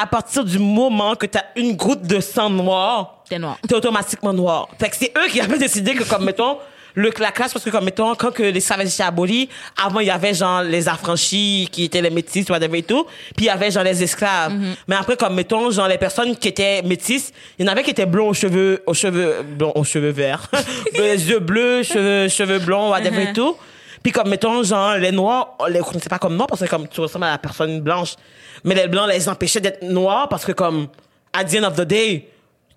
[0.00, 3.58] à partir du moment que tu as une goutte de sang noir, T'es noir.
[3.66, 4.68] t'es automatiquement noir.
[4.78, 6.58] Fait que c'est eux qui avaient décidé que, comme, mettons,
[6.94, 9.48] le, la classe, parce que, comme, mettons, quand que l'esclavage était aboli,
[9.82, 13.04] avant, il y avait, genre, les affranchis, qui étaient les métis, whatever et tout,
[13.36, 14.52] puis il y avait, genre, les esclaves.
[14.86, 17.90] Mais après, comme, mettons, genre, les personnes qui étaient métisses, il y en avait qui
[17.90, 20.50] étaient blonds aux cheveux, aux cheveux, blonds, aux cheveux verts.
[20.94, 23.56] les yeux bleus, cheveux, cheveux blonds, whatever et tout.
[24.02, 26.86] Puis comme, mettons, genre, les noirs, on les connaissait pas comme noirs parce que comme
[26.86, 28.14] tu ressembles à la personne blanche.
[28.66, 30.88] Mais les blancs les empêchaient d'être noirs parce que comme,
[31.32, 32.28] at the end of the day,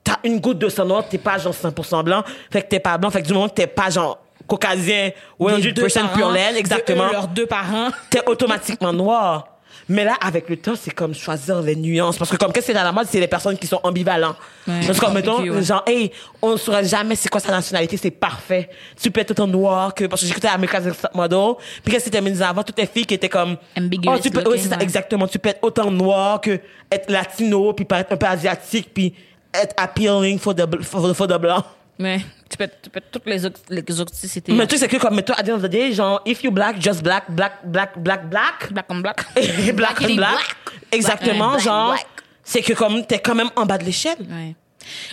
[0.04, 2.24] t'as une goutte de sang noir, t'es pas genre 100% blanc.
[2.52, 3.10] Fait que t'es pas blanc.
[3.10, 6.54] Fait que du moment que t'es pas genre caucasien ou Les deux 100% pure laine,
[6.54, 7.90] de exactement, eux, leurs deux parents.
[8.10, 9.48] t'es automatiquement noir.
[9.90, 12.18] Mais là, avec le temps, c'est comme choisir les nuances.
[12.18, 14.36] Parce que comme qu'est-ce qui est à la mode, c'est les personnes qui sont ambivalents.
[14.68, 15.64] Ouais, Parce que comme mettons, ouais.
[15.64, 16.12] genre, hey,
[16.44, 18.70] on ne saura jamais c'est quoi sa nationalité, c'est parfait.
[19.02, 22.10] Tu peux être autant noir que, parce que j'écoutais America's Next Model, puis qu'est-ce qui
[22.10, 24.60] était mis avant, toutes les filles qui étaient comme, Ambiguous oh, tu peux, looking, ouais,
[24.60, 26.60] c'est ça, exactement, tu peux être autant noir que
[26.92, 29.14] être latino, puis paraître un peu asiatique, puis
[29.54, 31.64] être appealing for the, for, for the blanc.
[32.00, 32.20] Mais
[32.50, 33.50] tu peux, tu peux toutes les, les.
[33.70, 36.44] Mais le truc, c'est que comme, mettons, at the end of the day, genre, if
[36.44, 39.26] you black, just black, black, black, black, black, Black on black.
[39.36, 40.32] black Black and and black.
[40.32, 40.56] black.
[40.92, 41.96] Exactement, Black and genre,
[42.44, 44.18] c'est que comme t'es quand même en bas de l'échelle.
[44.22, 44.56] Ouais.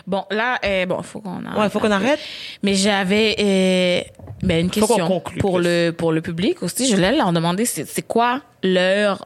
[0.07, 1.59] Bon, là, euh, bon, faut qu'on arrête.
[1.59, 2.21] Ouais, faut qu'on arrête.
[2.63, 4.01] Mais j'avais euh,
[4.43, 5.23] ben, une Faut question pour
[5.59, 5.65] plus.
[5.65, 6.89] le pour le public aussi.
[6.89, 9.25] Je voulais leur demander c'est c'est quoi leur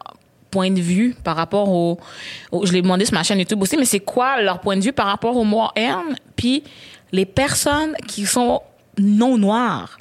[0.51, 2.01] point de vue par rapport au,
[2.51, 4.83] au- je l'ai demandé sur ma chaîne YouTube aussi mais c'est quoi leur point de
[4.83, 6.65] vue par rapport au moderne puis
[7.13, 8.63] les personnes qui sont
[8.99, 9.99] non noires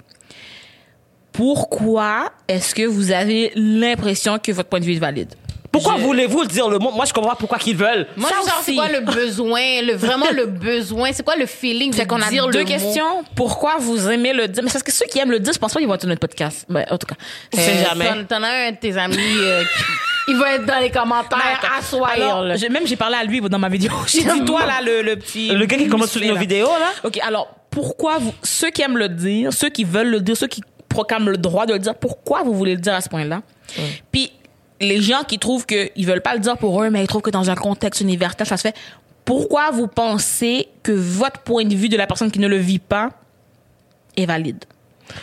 [1.31, 5.33] pourquoi est-ce que vous avez l'impression que votre point de vue est valide?
[5.71, 6.91] Pourquoi Je- voulez-vous le dire le mot?
[6.91, 8.07] Moi, je comprends pas pourquoi qu'ils veulent.
[8.17, 11.91] Moi, Ça je c'est quoi le besoin, le, vraiment le besoin, c'est quoi le feeling
[11.95, 12.69] de qu'on a dire deux le mot?
[12.71, 13.23] questions.
[13.35, 14.63] Pourquoi vous aimez le dire?
[14.63, 16.01] Mais c'est parce que ceux qui aiment le dire, je pense pas qu'ils vont être
[16.01, 16.65] sur notre podcast.
[16.67, 17.15] Ben, en tout cas.
[17.53, 18.05] C'est Euh, jamais.
[18.07, 19.83] T'en, t'en as un de tes amis euh, qui
[20.29, 22.11] il va être dans les commentaires à soir.
[22.15, 22.55] Alors, là.
[22.55, 23.91] j'ai- même j'ai parlé à lui dans ma vidéo.
[24.07, 25.49] J'ai dit, toi, là, le, le petit...
[25.49, 26.39] Le gars qui commente toutes musclé, nos là.
[26.39, 26.91] vidéos, là.
[27.03, 28.33] OK, alors, pourquoi vous...
[28.43, 31.65] Ceux qui aiment le dire, ceux qui veulent le dire, ceux qui proclament le droit
[31.65, 33.41] de le dire, pourquoi vous voulez le dire à ce point-là?
[34.11, 34.31] Puis,
[34.81, 37.29] les gens qui trouvent qu'ils veulent pas le dire pour eux, mais ils trouvent que
[37.29, 38.75] dans un contexte universel, ça se fait.
[39.25, 42.79] Pourquoi vous pensez que votre point de vue de la personne qui ne le vit
[42.79, 43.09] pas
[44.17, 44.63] est valide?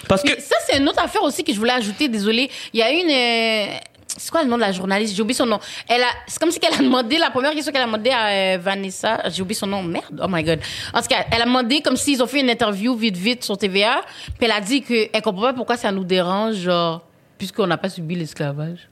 [0.08, 2.06] Parce que ça, c'est une autre affaire aussi que je voulais ajouter.
[2.08, 2.50] Désolée.
[2.72, 3.10] Il y a une.
[3.10, 3.76] euh,
[4.06, 5.14] c'est quoi le nom de la journaliste?
[5.14, 5.58] J'ai oublié son nom.
[5.88, 8.26] Elle a, c'est comme si qu'elle a demandé, la première question qu'elle a demandé à
[8.28, 10.60] euh, Vanessa, j'ai oublié son nom, merde, oh my god.
[10.94, 13.58] En tout cas, elle a demandé comme s'ils ont fait une interview vite vite sur
[13.58, 14.02] TVA,
[14.38, 17.02] puis elle a dit qu'elle comprend pas pourquoi ça nous dérange, genre,
[17.36, 18.88] puisqu'on n'a pas subi l'esclavage.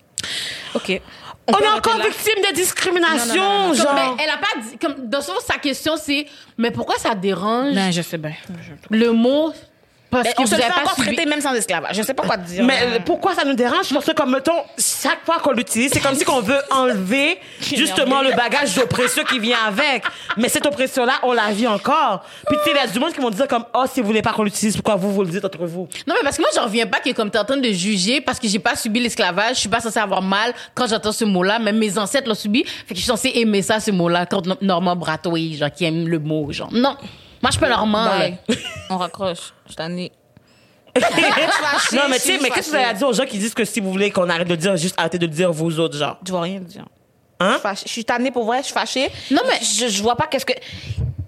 [0.74, 1.00] OK.
[1.48, 2.06] on, est encore là.
[2.06, 3.74] victime de discrimination, Non, non, non, non, non.
[3.74, 3.86] genre.
[3.86, 6.26] Comme, mais elle a pas dit, comme, dans sens, sa question c'est,
[6.58, 8.34] mais pourquoi ça dérange Ben, je sais bien.
[8.90, 9.52] le mot,
[10.22, 11.06] parce Ben, on se le fait pas encore subi.
[11.14, 11.96] traiter même sans esclavage.
[11.96, 12.64] Je sais pas quoi te dire.
[12.64, 13.92] Mais euh, pourquoi ça nous dérange?
[13.92, 18.22] Parce que comme mettons, chaque fois qu'on l'utilise, c'est comme si qu'on veut enlever justement
[18.22, 20.04] le bagage d'oppression qui vient avec.
[20.36, 22.24] Mais cette oppression-là, on la vit encore.
[22.46, 24.06] Puis tu sais, il y a du monde qui vont dire comme, oh, si vous
[24.06, 26.42] voulez pas qu'on l'utilise, pourquoi vous vous le dites entre vous Non, mais parce que
[26.42, 28.76] moi, j'en reviens pas que comme t'es en train de juger parce que j'ai pas
[28.76, 32.28] subi l'esclavage, je suis pas censée avoir mal quand j'entends ce mot-là, même mes ancêtres
[32.28, 35.38] l'ont subi, fait que je suis censée aimer ça, ce mot-là, quand No- Normand Bratois,
[35.58, 36.68] genre, qui aime le mot, genre.
[36.72, 36.96] Non.
[37.42, 38.18] Moi, je peux Normand, là.
[38.18, 38.38] Bye.
[38.90, 39.53] On raccroche.
[39.68, 40.12] Je t'en ai.
[41.92, 43.54] Non, mais tu sais, mais qu'est-ce que vous avez à dire aux gens qui disent
[43.54, 45.96] que si vous voulez qu'on arrête de dire, juste arrêtez de le dire vous autres,
[45.98, 46.18] genre?
[46.24, 46.84] Je vois rien dire.
[47.40, 47.58] Hein?
[47.64, 49.10] Je suis suis tannée pour vrai, je suis fâchée.
[49.30, 50.52] Non, mais- je, je vois pas qu'est-ce que.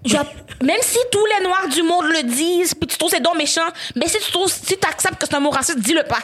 [0.05, 0.15] je
[0.63, 3.67] même si tous les noirs du monde le disent, puis tu trouves c'est donc méchant,
[3.95, 6.19] mais si tu trouves, si t'acceptes que c'est un mot raciste, dis-le pas.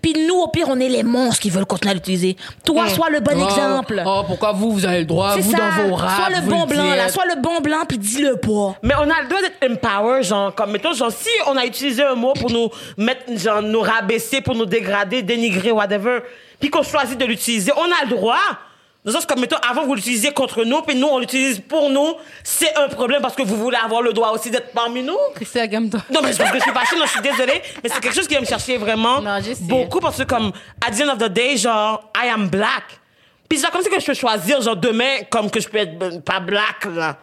[0.00, 2.36] Puis nous, au pire, on est les monstres qui veulent continuer à l'utiliser.
[2.64, 4.02] Toi, sois le bon exemple.
[4.06, 5.58] Oh, pourquoi vous, vous avez le droit, c'est vous, ça.
[5.58, 7.08] dans vos raps, sois le vous bon blanc, là.
[7.08, 8.76] Sois le bon blanc, puis dis-le pas.
[8.82, 12.02] Mais on a le droit d'être empower, genre, comme, mettons, genre, si on a utilisé
[12.02, 16.20] un mot pour nous mettre, genre, nous rabaisser, pour nous dégrader, dénigrer, whatever,
[16.60, 18.38] puis qu'on choisit de l'utiliser, on a le droit.
[19.04, 22.14] Le sens, comme, mettons, avant, vous l'utilisiez contre nous, puis nous, on l'utilise pour nous,
[22.44, 25.16] c'est un problème parce que vous voulez avoir le droit aussi d'être parmi nous.
[25.34, 26.00] Christelle, calme-toi.
[26.12, 28.14] Non, mais c'est parce que je suis fâchée, non, je suis désolée, mais c'est quelque
[28.14, 29.64] chose qui va me chercher vraiment Non, je sais.
[29.64, 30.52] beaucoup parce que, comme,
[30.86, 33.00] at the end of the day, genre, I am black.
[33.48, 35.98] Puis c'est comme ça que je peux choisir, genre, demain, comme que je peux être
[35.98, 37.16] ben, pas black, là.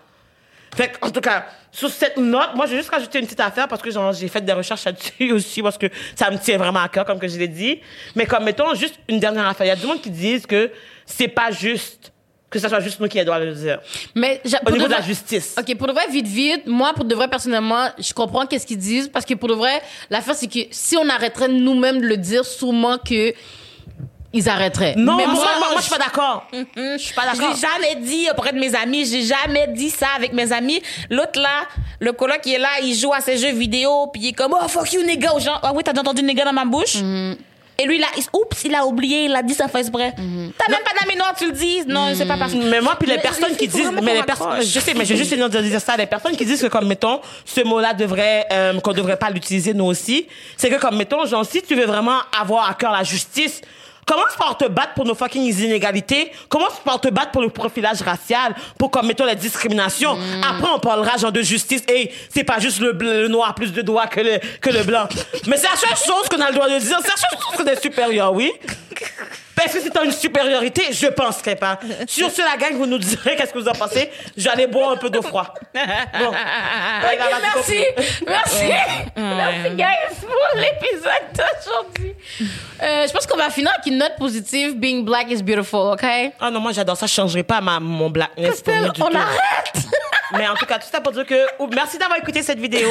[0.76, 1.46] Fait en tout cas,
[1.80, 4.42] sur cette note, moi, je vais juste rajouter une petite affaire parce que j'ai fait
[4.42, 7.38] des recherches là-dessus aussi parce que ça me tient vraiment à cœur, comme que je
[7.38, 7.80] l'ai dit.
[8.16, 9.66] Mais comme, mettons, juste une dernière affaire.
[9.66, 10.72] Il y a du monde qui disent que
[11.06, 12.12] c'est pas juste
[12.50, 13.80] que ça soit juste nous qui doit le dire.
[14.14, 15.56] Mais, Au niveau de de la justice.
[15.58, 18.80] OK, pour de vrai, vite, vite, moi, pour de vrai, personnellement, je comprends qu'est-ce qu'ils
[18.80, 22.18] disent, parce que pour de vrai, l'affaire, c'est que si on arrêterait nous-mêmes de le
[22.18, 23.34] dire, sûrement que
[24.34, 24.94] ils arrêteraient.
[24.96, 26.48] Non, Mais moi, moi, moi, je suis pas d'accord.
[26.76, 27.56] Je suis pas d'accord.
[27.56, 29.06] Je l'ai jamais dit auprès de mes amis.
[29.06, 30.82] J'ai jamais dit ça avec mes amis.
[31.10, 31.68] L'autre là,
[32.00, 34.54] le coloc qui est là, il joue à ses jeux vidéo, puis il est comme
[34.54, 35.58] oh fuck you nigga aux gens.
[35.64, 36.98] Ah oui, t'as déjà entendu nigga dans ma bouche?
[37.82, 40.14] Et lui là, il, oups, il a oublié, il a dit ça fait exprès.
[40.14, 40.22] T'as
[40.72, 41.84] même pas d'amis noirs, tu le dis.
[41.88, 42.58] Non, c'est pas parce que.
[42.58, 45.14] Mais moi, puis les Mais personnes qui disent, mais les personnes, je sais, mais je
[45.14, 47.94] vais juste finir de dire ça, les personnes qui disent que comme mettons, ce mot-là
[47.94, 50.28] devrait, euh, qu'on devrait pas l'utiliser nous aussi,
[50.58, 53.62] c'est que comme mettons, genre si tu veux vraiment avoir à cœur la justice.
[54.10, 56.32] Commence par te battre pour nos fucking inégalités?
[56.47, 60.18] Commence par te battre pour le profilage racial, pour comme mettons la discrimination.
[60.41, 61.84] Après, on parlera genre de justice.
[61.88, 65.07] Et c'est pas juste le, noir plus de doigts que le que le blanc.
[65.45, 66.97] Mais c'est la seule chose qu'on a le droit de dire.
[67.03, 68.51] C'est la seule chose qu'on est supérieur, oui?
[69.60, 71.78] Parce que c'est une supériorité, je penserais pas.
[72.07, 74.10] Sur ce, la gang, vous nous direz qu'est-ce que vous en pensez.
[74.38, 75.47] J'allais boire un peu d'eau froide.
[76.20, 76.32] Bon.
[76.32, 77.84] Merci,
[78.28, 78.66] merci,
[79.16, 82.16] merci, guys, pour l'épisode d'aujourd'hui.
[82.82, 84.76] Euh, je pense qu'on va finir avec une note positive.
[84.78, 86.05] Being black is beautiful, OK?
[86.39, 87.05] Ah non, moi j'adore ça.
[87.05, 89.03] Je changerai pas ma, mon blackness on tout.
[89.03, 89.74] arrête!
[90.38, 91.36] Mais en tout cas, tout ça pour dire que
[91.74, 92.88] merci d'avoir écouté cette vidéo.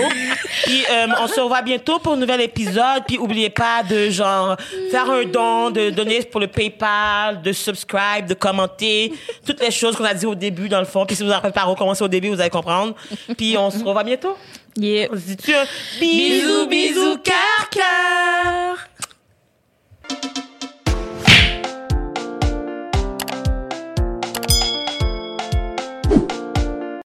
[0.64, 3.04] Puis euh, on se revoit bientôt pour un nouvel épisode.
[3.06, 4.56] Puis oubliez pas de genre
[4.90, 9.12] faire un don, de donner pour le PayPal, de subscribe, de commenter,
[9.46, 11.06] toutes les choses qu'on a dit au début dans le fond.
[11.06, 12.96] Puis si vous n'avez pas recommencé au début, vous allez comprendre.
[13.36, 14.36] Puis on se revoit bientôt.
[14.76, 15.09] Yeah.
[15.12, 15.52] On se dit tu
[16.00, 18.88] bisous, bisous, cœur, cœur.